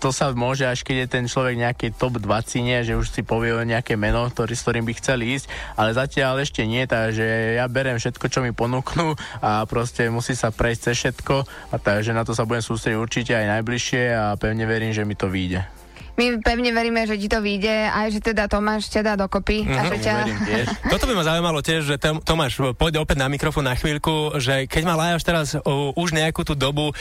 to 0.00 0.10
sa 0.10 0.32
môže 0.32 0.66
až 0.66 0.82
keď 0.82 0.96
je 1.04 1.08
ten 1.08 1.24
človek 1.28 1.54
nejaký 1.60 1.86
top 1.94 2.18
20, 2.18 2.86
že 2.86 2.94
už 2.96 3.06
si 3.10 3.22
povie 3.22 3.54
nejaké 3.62 3.94
meno, 3.94 4.24
ktorý, 4.26 4.54
s 4.56 4.64
ktorým 4.64 4.88
by 4.88 4.94
chcel 4.98 5.20
ísť, 5.22 5.46
ale 5.78 5.94
zatiaľ 5.94 6.42
ešte 6.42 6.64
nie, 6.64 6.88
takže 6.88 7.58
ja 7.60 7.66
berem 7.68 8.00
všetko, 8.00 8.26
čo 8.32 8.40
mi 8.40 8.50
ponúknú 8.50 9.14
a 9.44 9.62
proste 9.68 10.08
musí 10.08 10.32
sa 10.34 10.50
prejsť 10.50 10.80
cez 10.90 10.94
všetko 11.04 11.36
a 11.70 11.76
takže 11.76 12.16
na 12.16 12.24
to 12.24 12.32
sa 12.32 12.48
budem 12.48 12.64
sústrediť 12.64 12.98
určite 12.98 13.32
aj 13.36 13.60
najbližšie 13.60 14.02
a 14.14 14.24
pevne 14.40 14.64
verím, 14.64 14.96
že 14.96 15.04
mi 15.04 15.14
to 15.14 15.28
vyjde. 15.28 15.83
My 16.14 16.38
pevne 16.38 16.70
veríme, 16.70 17.02
že 17.10 17.18
ti 17.18 17.26
to 17.26 17.42
vyjde, 17.42 17.90
aj 17.90 18.06
že 18.14 18.20
teda 18.22 18.46
Tomáš 18.46 18.86
ťa 18.86 19.02
dá 19.02 19.14
dokopy. 19.18 19.66
A 19.66 19.90
že 19.90 19.98
ťa... 19.98 20.14
Toto 20.94 21.10
by 21.10 21.14
ma 21.18 21.26
zaujímalo 21.26 21.58
tiež, 21.58 21.82
že 21.90 21.96
Tom- 21.98 22.22
Tomáš, 22.22 22.62
pôjde 22.78 23.02
opäť 23.02 23.18
na 23.18 23.26
mikrofón 23.26 23.66
na 23.66 23.74
chvíľku, 23.74 24.38
že 24.38 24.70
keď 24.70 24.82
má 24.86 24.94
Lajoš 24.94 25.22
teraz 25.26 25.46
o, 25.58 25.90
už 25.98 26.14
nejakú 26.14 26.46
tú 26.46 26.54
dobu 26.54 26.90
o, 26.90 26.94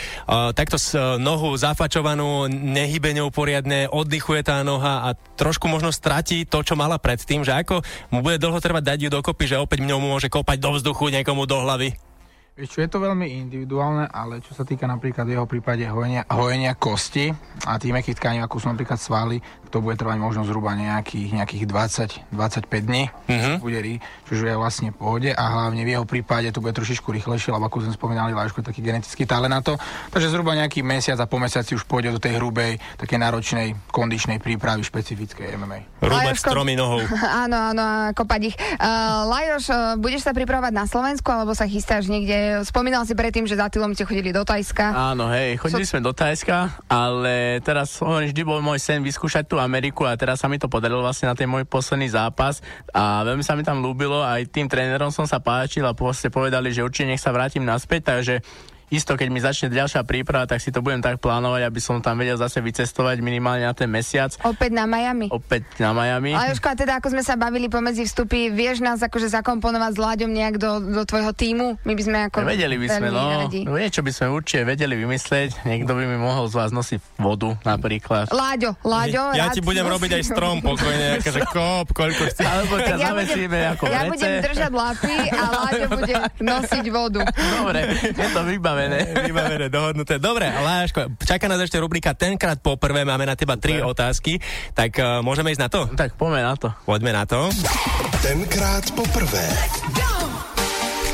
takto 0.58 0.82
s 0.82 0.98
o, 0.98 1.22
nohu 1.22 1.54
zafačovanú, 1.54 2.50
nehybe 2.50 3.14
ňou 3.14 3.30
poriadne, 3.30 3.86
oddychuje 3.86 4.42
tá 4.42 4.66
noha 4.66 5.06
a 5.06 5.10
trošku 5.14 5.70
možno 5.70 5.94
stratí 5.94 6.50
to, 6.50 6.66
čo 6.66 6.74
mala 6.74 6.98
predtým, 6.98 7.46
že 7.46 7.54
ako 7.54 7.86
mu 8.10 8.26
bude 8.26 8.42
dlho 8.42 8.58
trvať 8.58 8.82
dať 8.82 9.00
ju 9.06 9.10
dokopy, 9.14 9.46
že 9.46 9.62
opäť 9.62 9.86
ňou 9.86 10.02
môže 10.02 10.26
kopať 10.34 10.58
do 10.58 10.74
vzduchu 10.74 11.14
niekomu 11.14 11.46
do 11.46 11.62
hlavy. 11.62 11.94
Vieš 12.54 12.70
čo, 12.70 12.86
je 12.86 12.90
to 12.94 13.02
veľmi 13.02 13.26
individuálne, 13.50 14.06
ale 14.14 14.38
čo 14.38 14.54
sa 14.54 14.62
týka 14.62 14.86
napríklad 14.86 15.26
jeho 15.26 15.50
prípade 15.50 15.90
hojenia, 15.90 16.22
hojenia 16.30 16.78
kosti 16.78 17.34
a 17.64 17.80
mekých 17.96 18.20
tkaní, 18.20 18.44
ako 18.44 18.60
sú 18.60 18.68
napríklad 18.72 19.00
svaly, 19.00 19.40
to 19.74 19.82
bude 19.82 19.98
trvať 19.98 20.22
možno 20.22 20.46
zhruba 20.46 20.78
nejakých, 20.78 21.34
nejakých 21.34 21.64
20-25 21.66 22.86
dní, 22.86 23.10
Mhm. 23.26 23.58
bude 23.58 23.80
rí, 23.82 23.98
čo 24.30 24.38
je 24.38 24.54
vlastne 24.54 24.94
v 24.94 24.96
pohode 24.96 25.30
a 25.34 25.44
hlavne 25.44 25.82
v 25.82 25.98
jeho 25.98 26.06
prípade 26.06 26.46
to 26.54 26.62
bude 26.62 26.78
trošičku 26.78 27.10
rýchlejšie, 27.10 27.50
lebo 27.50 27.66
ako 27.66 27.90
sme 27.90 27.94
spomínali, 27.94 28.38
Láško 28.38 28.62
je 28.62 28.70
taký 28.70 28.86
genetický 28.86 29.26
talent 29.26 29.50
na 29.50 29.66
to, 29.66 29.74
takže 30.14 30.30
zhruba 30.30 30.54
nejaký 30.54 30.86
mesiac 30.86 31.18
a 31.18 31.26
po 31.26 31.42
mesiaci 31.42 31.74
už 31.74 31.90
pôjde 31.90 32.14
do 32.14 32.22
tej 32.22 32.38
hrubej, 32.38 32.78
takej 32.98 33.18
náročnej 33.18 33.68
kondičnej 33.90 34.38
prípravy 34.38 34.86
špecifickej 34.86 35.58
MMA. 35.58 36.06
Rúbať 36.06 36.38
stromy 36.38 36.78
nohou. 36.78 37.02
Áno, 37.44 37.74
áno, 37.74 38.14
kopať 38.14 38.42
ich. 38.54 38.56
Uh, 38.78 39.26
Lajoš, 39.26 39.66
uh, 39.72 39.78
budeš 39.98 40.28
sa 40.28 40.32
pripravovať 40.32 40.70
na 40.70 40.86
Slovensku, 40.86 41.26
alebo 41.28 41.56
sa 41.56 41.66
chystáš 41.66 42.06
niekde? 42.06 42.62
Spomínal 42.62 43.08
si 43.08 43.18
predtým, 43.18 43.48
že 43.48 43.58
za 43.58 43.72
Tylom 43.72 43.96
ste 43.96 44.06
chodili 44.06 44.30
do 44.30 44.44
Tajska. 44.46 44.92
Áno, 45.16 45.32
hej, 45.32 45.58
chodili 45.58 45.88
sme 45.88 46.04
do 46.04 46.12
Tajska, 46.12 46.84
ale 46.86 47.64
teraz 47.64 47.96
hovorím, 47.98 48.30
vždy 48.30 48.42
bol 48.44 48.60
môj 48.60 48.78
sen 48.78 49.00
vyskúšať 49.02 49.48
tú 49.48 49.58
Ameriku 49.64 50.04
a 50.04 50.20
teraz 50.20 50.44
sa 50.44 50.52
mi 50.52 50.60
to 50.60 50.68
podarilo 50.68 51.00
vlastne 51.00 51.32
na 51.32 51.36
ten 51.40 51.48
môj 51.48 51.64
posledný 51.64 52.12
zápas. 52.12 52.60
A 52.92 53.24
veľmi 53.24 53.42
sa 53.42 53.56
mi 53.56 53.64
tam 53.64 53.80
ľúbilo, 53.80 54.22
aj 54.22 54.52
tým 54.52 54.68
trénerom 54.68 55.10
som 55.10 55.24
sa 55.24 55.40
páčil 55.40 55.88
a 55.88 55.96
proste 55.96 56.28
povedali, 56.28 56.76
že 56.76 56.84
určite 56.84 57.10
nech 57.10 57.24
sa 57.24 57.32
vrátim 57.32 57.64
naspäť, 57.64 58.12
takže 58.12 58.44
isto, 58.94 59.18
keď 59.18 59.28
mi 59.34 59.42
začne 59.42 59.74
ďalšia 59.74 60.06
príprava, 60.06 60.46
tak 60.46 60.62
si 60.62 60.70
to 60.70 60.86
budem 60.86 61.02
tak 61.02 61.18
plánovať, 61.18 61.66
aby 61.66 61.80
som 61.82 61.98
tam 61.98 62.22
vedel 62.22 62.38
zase 62.38 62.62
vycestovať 62.62 63.26
minimálne 63.26 63.66
na 63.66 63.74
ten 63.74 63.90
mesiac, 63.90 64.38
Opäť 64.46 64.72
na 64.78 64.86
Miami. 64.86 65.34
opäť 65.34 65.66
na 65.82 65.98
Miami. 65.98 66.38
Lajoško, 66.38 66.68
a 66.70 66.76
teda 66.78 66.94
ako 67.02 67.18
sme 67.18 67.24
sa 67.26 67.34
bavili 67.34 67.74
pomedzi 67.74 68.06
vstupy, 68.06 68.54
vieš 68.54 68.86
nás 68.86 69.02
akože 69.02 69.34
zakomponovať 69.34 69.92
s 69.98 70.00
Láďom 70.00 70.30
nejak 70.30 70.56
do, 70.62 70.78
do 70.78 71.02
tvojho 71.10 71.34
týmu? 71.34 71.82
My 71.82 71.94
by 71.98 72.04
sme 72.06 72.18
ako... 72.30 72.38
Vedeli 72.46 72.78
by 72.78 72.88
sme, 72.88 73.08
no. 73.10 73.50
radi. 73.50 73.62
no. 73.66 73.74
Niečo 73.74 74.06
by 74.06 74.12
sme 74.14 74.26
určite 74.30 74.62
vedeli 74.70 74.94
vymyslieť. 74.94 75.66
Niekto 75.66 75.92
by 75.98 76.04
mi 76.06 76.18
mohol 76.22 76.46
z 76.46 76.54
vás 76.54 76.70
nosiť 76.70 77.18
vodu 77.18 77.58
napríklad. 77.66 78.30
Láďo, 78.30 78.78
Láďo. 78.86 79.34
Ja 79.34 79.50
rád 79.50 79.58
ti 79.58 79.62
budem 79.66 79.90
robiť 79.90 80.22
aj 80.22 80.24
strom 80.30 80.62
pokojne, 80.62 81.18
akože 81.18 81.42
kop, 81.50 81.88
koľko 81.98 82.24
chci. 82.30 82.44
Alebo 82.46 82.78
ťa 82.78 82.96
ja 83.02 83.10
budem, 83.16 83.52
ako 83.74 83.84
ja 83.90 84.02
budem 84.06 84.32
držať 84.44 84.72
lapy 84.72 85.18
a 85.34 85.44
Láďo 85.50 85.86
bude 85.98 86.16
nosiť 86.38 86.86
vodu. 86.94 87.22
Dobre, 87.32 87.80
je 88.14 88.28
to 88.30 88.42
vybavené. 88.46 88.83
Vybavené, 89.24 89.68
dohodnuté. 89.78 90.20
Dobre, 90.20 90.50
Láško, 90.50 91.16
čaká 91.24 91.46
nás 91.48 91.60
ešte 91.62 91.80
rubrika 91.80 92.14
Tenkrát 92.14 92.60
poprvé, 92.60 93.04
máme 93.04 93.28
na 93.28 93.36
teba 93.36 93.58
tri 93.58 93.80
otázky, 93.82 94.40
tak 94.72 94.96
uh, 95.00 95.20
môžeme 95.20 95.52
ísť 95.52 95.64
na 95.64 95.70
to? 95.70 95.82
Tak 95.94 96.16
poďme 96.16 96.42
na 96.44 96.56
to. 96.56 96.68
Poďme 96.86 97.12
na 97.12 97.24
to. 97.28 97.50
Tenkrát 98.24 98.86
poprvé. 98.96 99.46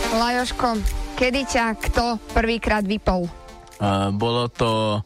Lajoško, 0.09 0.81
kedy 1.17 1.41
ťa 1.45 1.65
kto 1.77 2.17
prvýkrát 2.33 2.81
vypol? 2.85 3.29
Uh, 3.79 4.09
bolo 4.13 4.49
to... 4.49 4.99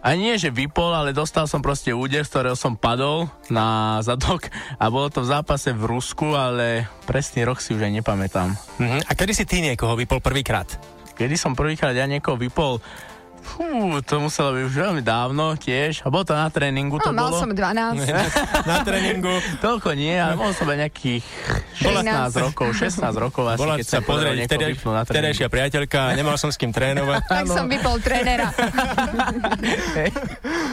A 0.00 0.16
nie, 0.16 0.40
že 0.40 0.48
vypol, 0.48 0.96
ale 0.96 1.12
dostal 1.12 1.44
som 1.44 1.60
proste 1.60 1.92
úder, 1.92 2.24
z 2.24 2.32
ktorého 2.32 2.56
som 2.56 2.72
padol 2.72 3.28
na 3.52 4.00
zadok 4.00 4.48
a 4.80 4.88
bolo 4.88 5.12
to 5.12 5.20
v 5.20 5.28
zápase 5.28 5.76
v 5.76 5.84
Rusku, 5.84 6.32
ale 6.32 6.88
presný 7.04 7.44
rok 7.44 7.60
si 7.60 7.76
už 7.76 7.84
aj 7.84 8.00
nepamätám. 8.00 8.56
Mhm. 8.80 9.04
A 9.04 9.12
kedy 9.12 9.32
si 9.36 9.44
ty 9.44 9.60
niekoho 9.60 9.92
vypol 10.00 10.24
prvýkrát? 10.24 10.99
Kedy 11.20 11.36
som 11.36 11.52
prvýkrát 11.52 11.92
ja 11.92 12.08
niekoho 12.08 12.40
vypol, 12.40 12.80
Fú, 13.40 13.64
to 14.00 14.14
muselo 14.18 14.52
byť 14.52 14.62
už 14.62 14.74
veľmi 14.78 15.02
dávno 15.02 15.52
tiež. 15.54 16.02
A 16.02 16.08
bolo 16.08 16.22
to 16.22 16.32
na 16.32 16.46
tréningu, 16.46 16.96
to 16.96 17.08
No, 17.08 17.16
mal 17.16 17.28
bolo. 17.30 17.40
som 17.40 17.50
12. 17.50 18.06
Na 18.64 18.76
tréningu. 18.80 19.32
Toľko 19.64 19.92
nie, 19.92 20.12
ale 20.12 20.34
mohol 20.34 20.52
som 20.52 20.66
nejakých 20.66 21.24
16 21.74 22.04
rokov, 22.38 22.68
16 22.70 23.00
rokov 23.16 23.44
asi, 23.48 23.58
Bola 23.58 23.74
keď 23.74 23.86
sa 23.86 24.00
pozrieť 24.00 24.36
vtedy, 24.44 24.64
na 24.78 25.02
vtedajšia 25.02 25.46
priateľka, 25.46 26.14
nemal 26.14 26.36
som 26.36 26.48
s 26.48 26.56
kým 26.56 26.70
trénovať. 26.70 27.22
Tak 27.30 27.46
som 27.46 27.66
vypol 27.66 27.96
trénera. 27.98 28.48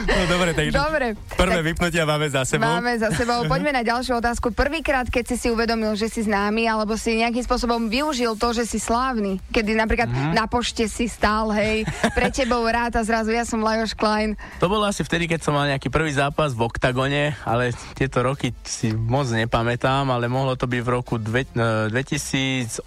No 0.08 0.22
dobre, 0.26 0.50
takže 0.52 0.72
Dobre. 0.72 1.06
prvé 1.30 1.54
tak 1.54 1.66
vypnutia 1.66 2.02
máme 2.02 2.26
za 2.26 2.42
sebou. 2.42 2.64
Máme 2.66 2.96
za 2.96 3.12
sebou. 3.12 3.44
Poďme 3.44 3.72
na 3.72 3.82
ďalšiu 3.82 4.16
otázku. 4.16 4.50
Prvýkrát, 4.50 5.06
keď 5.06 5.24
si 5.26 5.36
si 5.38 5.48
uvedomil, 5.48 5.94
že 5.94 6.08
si 6.08 6.24
známy, 6.24 6.66
alebo 6.66 6.94
si 6.94 7.14
nejakým 7.14 7.42
spôsobom 7.42 7.86
využil 7.86 8.34
to, 8.34 8.50
že 8.52 8.64
si 8.64 8.78
slávny. 8.78 9.38
Kedy 9.48 9.72
napríklad 9.74 10.08
Mhm. 10.08 10.32
na 10.32 10.44
pošte 10.46 10.86
si 10.86 11.06
stál, 11.06 11.52
hej, 11.52 11.84
pre 12.12 12.30
tebou 12.30 12.57
tebou 12.58 12.74
ráta 12.74 12.98
zrazu, 13.06 13.30
ja 13.30 13.46
som 13.46 13.62
Lajoš 13.62 13.94
Klein. 13.94 14.34
To 14.58 14.66
bolo 14.66 14.82
asi 14.82 15.06
vtedy, 15.06 15.30
keď 15.30 15.46
som 15.46 15.54
mal 15.54 15.70
nejaký 15.70 15.94
prvý 15.94 16.10
zápas 16.10 16.58
v 16.58 16.66
oktagone, 16.66 17.38
ale 17.46 17.70
tieto 17.94 18.18
roky 18.18 18.50
si 18.66 18.90
moc 18.90 19.30
nepamätám, 19.30 20.10
ale 20.10 20.26
mohlo 20.26 20.58
to 20.58 20.66
byť 20.66 20.82
v 20.82 20.90
roku 20.90 21.22
dve, 21.22 21.46
e, 21.46 21.86
2018, 21.86 22.82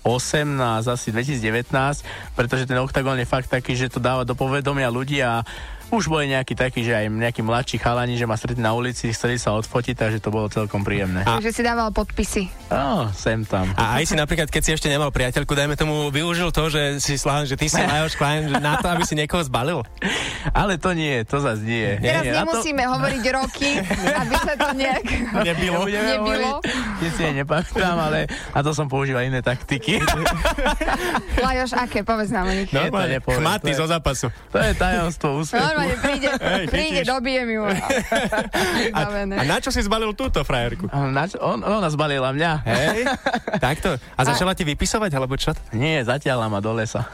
asi 0.91 1.07
2019, 1.15 2.03
pretože 2.35 2.67
ten 2.67 2.75
oktagon 2.83 3.15
je 3.15 3.23
fakt 3.23 3.47
taký, 3.47 3.79
že 3.79 3.87
to 3.87 4.03
dáva 4.03 4.27
do 4.27 4.35
povedomia 4.35 4.91
ľudí 4.91 5.23
a 5.23 5.39
už 5.87 6.11
boli 6.11 6.27
nejakí 6.27 6.51
takí, 6.51 6.83
že 6.83 6.91
aj 6.91 7.07
nejakí 7.07 7.39
mladší 7.39 7.79
chalani, 7.79 8.19
že 8.19 8.27
ma 8.27 8.35
stretli 8.35 8.59
na 8.59 8.75
ulici, 8.75 9.07
chceli 9.15 9.39
sa 9.39 9.55
odfotiť, 9.55 9.95
takže 9.95 10.19
to 10.19 10.35
bolo 10.35 10.51
celkom 10.51 10.83
príjemné. 10.83 11.23
A... 11.23 11.39
Takže 11.39 11.55
si 11.55 11.63
dával 11.63 11.95
podpisy. 11.95 12.60
No, 12.71 13.11
sem 13.11 13.43
tam. 13.43 13.67
A 13.75 13.99
aj 13.99 14.07
si 14.07 14.15
napríklad, 14.15 14.47
keď 14.47 14.61
si 14.63 14.71
ešte 14.71 14.87
nemal 14.87 15.11
priateľku, 15.11 15.51
dajme 15.51 15.75
tomu, 15.75 16.07
využil 16.07 16.55
to, 16.55 16.71
že 16.71 17.03
si 17.03 17.19
slávim, 17.19 17.43
že 17.43 17.59
ty 17.59 17.67
si 17.67 17.83
Lajos 17.91 18.15
Klein, 18.15 18.47
že 18.47 18.55
na 18.63 18.79
to, 18.79 18.87
aby 18.87 19.03
si 19.03 19.19
niekoho 19.19 19.43
zbalil? 19.43 19.83
Ale 20.55 20.79
to 20.79 20.95
nie, 20.95 21.27
to 21.27 21.43
zase 21.43 21.67
nie. 21.67 21.99
Teraz 21.99 22.23
nie, 22.23 22.31
nemusíme 22.31 22.83
to... 22.87 22.89
hovoriť 22.95 23.23
roky, 23.35 23.69
aby 24.15 24.35
sa 24.39 24.53
to 24.55 24.69
nejak 24.71 25.05
nebilo. 25.43 25.83
nebilo. 25.89 26.63
Nie 27.03 27.09
si 27.11 27.21
jej 27.27 27.33
nepamätám, 27.35 27.97
ale 27.99 28.31
na 28.55 28.61
to 28.63 28.71
som 28.71 28.87
používal 28.87 29.27
iné 29.27 29.43
taktiky. 29.43 29.99
Lajoš, 31.45 31.75
aké? 31.75 32.07
Povedz 32.07 32.31
nám 32.31 32.47
o 32.47 32.53
nich. 32.55 32.71
Normálne, 32.71 33.19
chmatný 33.19 33.75
zo 33.75 33.89
zápasu. 33.89 34.31
To 34.55 34.57
je 34.63 34.71
tajomstvo 34.79 35.43
úspechu 35.43 35.71
normálne 35.71 35.95
príde, 35.97 36.27
hey, 36.37 36.65
príde 36.67 37.01
dobije 37.07 37.41
mi 37.47 37.55
a, 38.91 39.01
a 39.11 39.43
na 39.47 39.57
čo 39.63 39.69
si 39.71 39.81
zbalil 39.81 40.11
túto 40.13 40.43
frajerku? 40.43 40.91
Na 40.91 41.25
čo, 41.27 41.39
on, 41.39 41.63
ona 41.63 41.87
zbalila 41.87 42.35
mňa. 42.35 42.60
Hej, 42.65 43.09
takto. 43.63 43.97
A 44.15 44.21
začala 44.21 44.53
ti 44.53 44.63
vypisovať, 44.63 45.11
alebo 45.17 45.35
čo? 45.35 45.51
Nie, 45.73 46.05
zatiaľ 46.05 46.47
ma 46.47 46.61
do 46.61 46.71
lesa. 46.75 47.07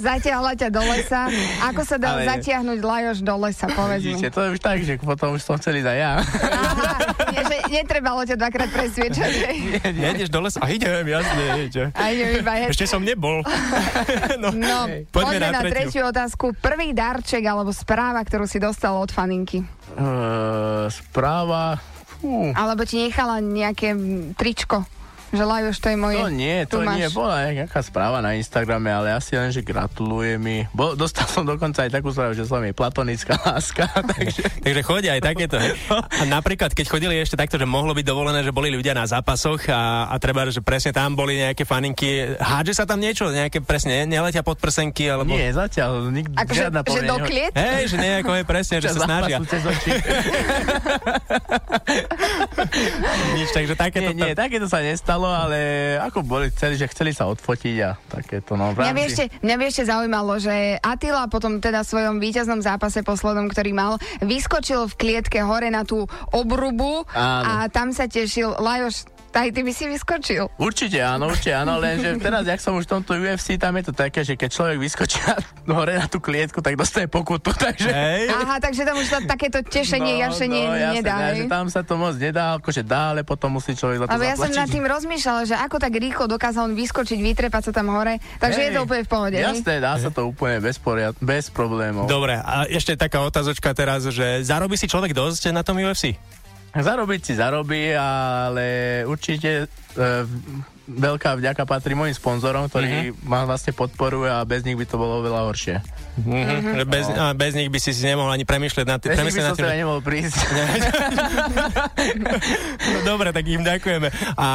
Zatiahla 0.00 0.52
ťa 0.56 0.68
do 0.68 0.82
lesa. 0.84 1.28
Ako 1.72 1.82
sa 1.82 1.96
dá 1.96 2.20
Ale... 2.20 2.28
zatiahnuť 2.28 2.78
Lajoš 2.80 3.18
do 3.24 3.34
lesa, 3.40 3.66
povedz 3.72 4.02
Vidíte, 4.04 4.28
to 4.32 4.40
je 4.44 4.48
už 4.56 4.60
tak, 4.60 4.78
že 4.84 5.00
potom 5.00 5.36
už 5.36 5.42
som 5.42 5.56
chcel 5.56 5.80
ísť 5.80 5.88
aj 5.88 5.98
ja. 5.98 6.12
Aha, 6.20 6.92
nie, 7.32 7.42
že 7.42 7.56
netrebalo 7.72 8.22
ťa 8.24 8.36
dvakrát 8.36 8.70
presviečať. 8.72 9.30
Nie, 9.56 9.82
nie. 9.92 10.08
Ideš 10.16 10.30
do 10.30 10.40
lesa? 10.44 10.58
A 10.62 10.68
idem, 10.72 11.04
jasne, 11.06 11.44
ide. 11.64 11.84
A 11.96 12.04
idem 12.12 12.28
iba 12.40 12.52
Ešte 12.68 12.84
som 12.88 13.02
nebol. 13.02 13.42
no, 14.42 14.48
no 14.52 14.78
poďme, 15.10 15.10
poďme 15.12 15.38
na, 15.40 15.48
na 15.50 15.60
tretiu. 15.64 15.72
tretiu 15.72 16.02
otázku. 16.08 16.44
Prvý 16.58 16.92
darček 16.96 17.42
alebo 17.44 17.72
správa, 17.72 18.20
ktorú 18.24 18.44
si 18.48 18.60
dostal 18.60 18.96
od 18.96 19.10
faninky? 19.12 19.64
Uh, 19.96 20.88
správa... 20.92 21.78
Fú. 22.16 22.48
Alebo 22.56 22.88
ti 22.88 22.96
nechala 22.96 23.44
nejaké 23.44 23.92
tričko? 24.40 24.88
Že 25.34 25.42
Lajoš, 25.42 25.76
to 25.82 25.88
je 25.90 25.96
moje. 25.98 26.18
To 26.22 26.30
nie, 26.30 26.56
to 26.70 26.78
máš... 26.86 26.96
nie, 26.96 27.08
bola 27.10 27.50
nejaká 27.50 27.80
správa 27.82 28.22
na 28.22 28.38
Instagrame, 28.38 28.94
ale 28.94 29.10
asi 29.10 29.34
len, 29.34 29.50
že 29.50 29.60
gratuluje 29.60 30.38
mi. 30.38 30.62
Bo, 30.70 30.94
dostal 30.94 31.26
som 31.26 31.42
dokonca 31.42 31.82
aj 31.82 31.90
takú 31.90 32.14
správu, 32.14 32.38
že 32.38 32.46
som 32.46 32.62
jej 32.62 32.70
platonická 32.70 33.34
láska. 33.50 33.90
takže... 33.90 34.42
takže 34.64 34.82
chodia 34.86 35.18
aj 35.18 35.22
takéto. 35.26 35.58
A 35.90 36.22
napríklad, 36.30 36.70
keď 36.70 36.86
chodili 36.86 37.18
ešte 37.18 37.34
takto, 37.34 37.58
že 37.58 37.66
mohlo 37.66 37.90
byť 37.90 38.06
dovolené, 38.06 38.46
že 38.46 38.54
boli 38.54 38.70
ľudia 38.70 38.94
na 38.94 39.02
zápasoch 39.02 39.66
a, 39.66 40.06
a 40.08 40.14
treba, 40.22 40.46
že 40.46 40.62
presne 40.62 40.94
tam 40.94 41.18
boli 41.18 41.42
nejaké 41.42 41.66
faninky. 41.66 42.38
Hádže 42.38 42.72
sa 42.78 42.84
tam 42.86 43.02
niečo, 43.02 43.26
nejaké 43.28 43.58
presne, 43.60 44.06
neletia 44.06 44.46
pod 44.46 44.62
prsenky, 44.62 45.10
alebo... 45.10 45.34
Nie, 45.34 45.50
zatiaľ, 45.50 46.14
nik, 46.14 46.30
Ako, 46.38 46.52
žiadna 46.54 46.80
že, 46.86 47.02
že 47.02 47.10
do 47.10 47.18
kliet? 47.24 47.52
Hej, 47.52 47.82
že 47.90 47.96
nejako 47.98 48.30
je 48.38 48.44
presne, 48.46 48.76
že 48.78 48.88
sa 48.94 49.00
snažia. 49.02 49.42
Nič, 53.36 53.48
takže 53.52 53.74
takéto... 53.76 54.12
Nie, 54.12 54.32
nie, 54.32 54.38
takéto 54.38 54.66
sa 54.68 54.80
nestalo 54.84 55.15
stalo, 55.16 55.32
ale 55.32 55.60
ako 55.96 56.20
boli 56.20 56.52
chceli, 56.52 56.76
že 56.76 56.92
chceli 56.92 57.16
sa 57.16 57.24
odfotiť 57.32 57.76
a 57.80 57.96
takéto. 57.96 58.52
No, 58.52 58.76
mňa, 58.76 58.92
by 58.92 59.02
ešte, 59.08 59.24
mňa 59.40 59.56
by 59.56 59.64
ešte 59.64 59.84
zaujímalo, 59.88 60.36
že 60.36 60.76
Attila 60.84 61.24
potom 61.32 61.56
teda 61.56 61.80
v 61.80 61.88
svojom 61.88 62.16
víťaznom 62.20 62.60
zápase 62.60 63.00
poslednom, 63.00 63.48
ktorý 63.48 63.72
mal, 63.72 63.96
vyskočil 64.20 64.84
v 64.92 64.94
klietke 65.00 65.40
hore 65.40 65.72
na 65.72 65.88
tú 65.88 66.04
obrubu 66.36 67.08
Áno. 67.16 67.48
a 67.48 67.72
tam 67.72 67.96
sa 67.96 68.04
tešil 68.04 68.60
Lajoš 68.60 69.15
aj 69.36 69.50
ty 69.52 69.60
by 69.60 69.72
si 69.72 69.84
vyskočil. 69.84 70.48
Určite 70.56 70.98
áno, 71.04 71.28
určite 71.28 71.52
áno, 71.52 71.76
lenže 71.76 72.16
teraz, 72.16 72.48
jak 72.48 72.60
som 72.60 72.72
už 72.80 72.88
v 72.88 72.90
tomto 72.98 73.12
UFC, 73.20 73.60
tam 73.60 73.76
je 73.76 73.84
to 73.88 73.92
také, 73.92 74.24
že 74.24 74.34
keď 74.34 74.50
človek 74.50 74.78
vyskočí 74.80 75.20
hore 75.76 75.94
na 76.00 76.08
tú 76.08 76.18
klietku, 76.18 76.64
tak 76.64 76.80
dostane 76.80 77.06
pokutu, 77.06 77.52
takže... 77.66 77.90
Hej. 77.92 78.32
Aha, 78.32 78.56
takže 78.58 78.82
tam 78.88 78.96
už 78.96 79.06
to, 79.06 79.18
takéto 79.28 79.58
tešenie, 79.60 80.16
no, 80.16 80.22
jašenie 80.28 80.62
no, 80.64 80.74
jasne, 80.74 80.96
nedá. 81.04 81.16
Ne, 81.20 81.32
že 81.36 81.44
tam 81.46 81.66
sa 81.68 81.80
to 81.84 81.94
moc 82.00 82.16
nedá, 82.16 82.56
akože 82.56 82.82
dá, 82.82 83.12
ale 83.12 83.20
potom 83.22 83.60
musí 83.60 83.76
človek 83.76 84.02
za 84.02 84.04
to 84.08 84.12
Ale 84.16 84.24
ja 84.24 84.34
som 84.40 84.48
nad 84.48 84.68
tým 84.70 84.86
rozmýšľala, 84.88 85.42
že 85.44 85.54
ako 85.58 85.76
tak 85.76 85.92
rýchlo 85.92 86.24
dokázal 86.26 86.72
on 86.72 86.74
vyskočiť, 86.74 87.18
vytrepať 87.20 87.62
sa 87.70 87.72
tam 87.76 87.92
hore, 87.92 88.16
takže 88.40 88.60
Hej. 88.60 88.66
je 88.66 88.70
to 88.72 88.80
úplne 88.88 89.02
v 89.04 89.10
pohode. 89.10 89.36
Jasné, 89.36 89.74
dá 89.78 89.94
sa 90.00 90.08
to 90.08 90.26
úplne 90.26 90.58
bez, 90.64 90.80
poriad, 90.80 91.12
bez 91.20 91.52
problémov. 91.52 92.08
Dobre, 92.08 92.40
a 92.40 92.64
ešte 92.66 92.96
taká 92.96 93.20
otázočka 93.20 93.76
teraz, 93.76 94.08
že 94.08 94.42
zarobí 94.46 94.80
si 94.80 94.88
človek 94.88 95.12
dosť 95.12 95.52
na 95.52 95.60
tom 95.60 95.76
UFC? 95.76 96.16
Zarobiť 96.76 97.20
si 97.24 97.32
zarobí, 97.32 97.96
ale 97.96 99.00
určite 99.08 99.64
e, 99.64 99.66
veľká 100.86 101.34
vďaka 101.34 101.66
patrí 101.66 101.98
mojim 101.98 102.14
sponzorom, 102.14 102.70
ktorí 102.70 103.10
mm-hmm. 103.12 103.26
ma 103.26 103.42
vlastne 103.42 103.74
podporujú 103.74 104.30
a 104.30 104.46
bez 104.46 104.62
nich 104.62 104.78
by 104.78 104.86
to 104.86 104.96
bolo 104.96 105.18
oveľa 105.20 105.50
horšie. 105.50 105.76
Mm-hmm. 106.16 106.88
Bez, 106.88 107.04
no. 107.12 107.36
bez 107.36 107.52
nich 107.52 107.68
by 107.68 107.78
si 107.82 107.92
si 107.92 108.00
nemohol 108.06 108.32
ani 108.32 108.48
premyšľať 108.48 108.86
na 108.88 108.96
tým. 108.96 109.12
Bez 109.12 109.20
nich 109.20 109.36
by 109.36 109.44
som 109.52 109.56
teda 109.58 109.76
nemohol 109.76 110.00
prísť. 110.00 110.38
no, 112.94 112.98
dobre, 113.04 113.36
tak 113.36 113.44
im 113.44 113.60
ďakujeme. 113.60 114.08
A 114.40 114.48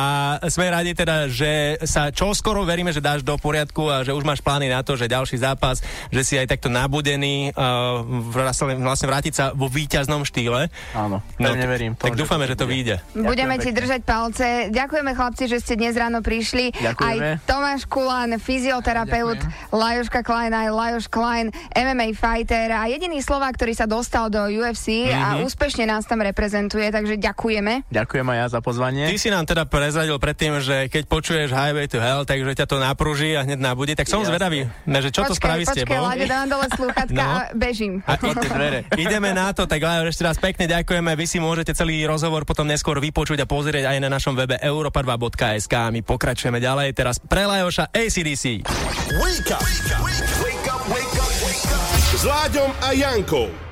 sme 0.50 0.74
radi 0.74 0.98
teda, 0.98 1.30
že 1.30 1.78
sa 1.86 2.10
čo 2.10 2.34
skoro 2.34 2.66
veríme, 2.66 2.90
že 2.90 3.04
dáš 3.04 3.22
do 3.22 3.38
poriadku 3.38 3.92
a 3.94 4.02
že 4.02 4.16
už 4.16 4.26
máš 4.26 4.42
plány 4.42 4.74
na 4.74 4.82
to, 4.82 4.98
že 4.98 5.12
ďalší 5.12 5.38
zápas, 5.38 5.86
že 6.10 6.22
si 6.26 6.34
aj 6.40 6.50
takto 6.50 6.72
nabudený 6.72 7.54
uh, 7.54 8.02
vlastne 8.82 9.06
vrátiť 9.06 9.34
sa 9.36 9.46
vo 9.54 9.70
víťaznom 9.70 10.26
štýle. 10.26 10.72
Áno, 10.98 11.22
no, 11.38 11.50
neverím. 11.54 11.94
Tak 11.94 12.18
dúfame, 12.18 12.50
že 12.50 12.58
to 12.58 12.66
vyjde. 12.66 13.04
Budeme 13.14 13.62
ti 13.62 13.70
držať 13.70 14.02
palce. 14.02 14.74
Ďakujeme 14.74 15.14
chlapci, 15.14 15.46
že 15.46 15.62
ste 15.62 15.78
dnes 15.78 15.94
ráno 15.94 16.21
prišli. 16.22 16.72
Ďakujeme. 16.78 17.38
Aj 17.38 17.44
Tomáš 17.44 17.84
Kulán, 17.90 18.38
fyzioterapeut, 18.38 19.42
Lajoška 19.74 20.22
Klein, 20.22 20.54
aj 20.54 20.70
Lajoš 20.72 21.06
Klein 21.10 21.50
MMA 21.76 22.14
fighter 22.16 22.72
a 22.72 22.88
jediný 22.88 23.20
Slovák, 23.20 23.58
ktorý 23.58 23.74
sa 23.76 23.90
dostal 23.90 24.30
do 24.30 24.40
UFC 24.48 25.10
mm-hmm. 25.10 25.18
a 25.18 25.28
mhm. 25.38 25.50
úspešne 25.50 25.84
nás 25.90 26.06
tam 26.06 26.22
reprezentuje, 26.22 26.88
takže 26.94 27.18
ďakujeme. 27.18 27.90
Ďakujem 27.90 28.26
aj 28.26 28.38
ja 28.38 28.48
za 28.48 28.60
pozvanie. 28.62 29.10
Ty 29.10 29.18
si 29.18 29.30
nám 29.34 29.46
teda 29.50 29.66
prezradil 29.68 30.16
predtým, 30.22 30.62
že 30.62 30.88
keď 30.88 31.04
počuješ 31.10 31.50
Highway 31.52 31.90
to 31.90 31.98
Hell, 31.98 32.24
takže 32.24 32.54
ťa 32.54 32.66
to 32.70 32.78
napruží 32.78 33.34
a 33.34 33.44
hneď 33.44 33.60
nabude, 33.60 33.94
tak 33.98 34.08
som 34.08 34.22
Jasne. 34.22 34.38
zvedavý, 34.38 34.60
že 34.86 35.10
čo 35.10 35.26
počkej, 35.26 35.30
to 35.30 35.36
spraví 35.36 35.64
počkej, 35.66 35.74
s 35.74 35.80
tebou. 35.84 36.04
Počkej, 36.06 36.28
dám 36.30 36.48
dole 36.48 36.68
slúchatka 36.78 37.24
no. 37.24 37.32
a 37.32 37.40
bežím. 37.58 37.94
A 38.06 38.14
ide, 38.22 38.80
ideme 38.96 39.30
na 39.34 39.50
to, 39.52 39.66
tak 39.66 39.82
Lajo, 39.82 40.08
ešte 40.08 40.24
raz 40.24 40.38
pekne 40.38 40.70
ďakujeme. 40.70 41.12
Vy 41.18 41.26
si 41.26 41.38
môžete 41.42 41.74
celý 41.74 42.04
rozhovor 42.06 42.46
potom 42.46 42.68
neskôr 42.68 43.00
vypočuť 43.02 43.44
a 43.44 43.48
pozrieť 43.50 43.90
aj 43.90 43.98
na 44.04 44.10
našom 44.12 44.38
webe 44.38 44.60
europa2.sk. 44.62 45.74
My 45.90 46.02
pokračujeme 46.12 46.60
ďalej. 46.60 46.92
Teraz 46.92 47.16
pre 47.24 47.48
Lajoša 47.48 47.96
ACDC. 47.96 48.68
Wake 49.16 49.52
up, 49.56 49.64
wake 49.64 50.68
up, 50.68 50.84
wake 50.92 51.20
up. 51.24 51.32
S 52.12 52.28
Láďom 52.28 52.70
a 52.84 52.92
Jankou. 52.92 53.71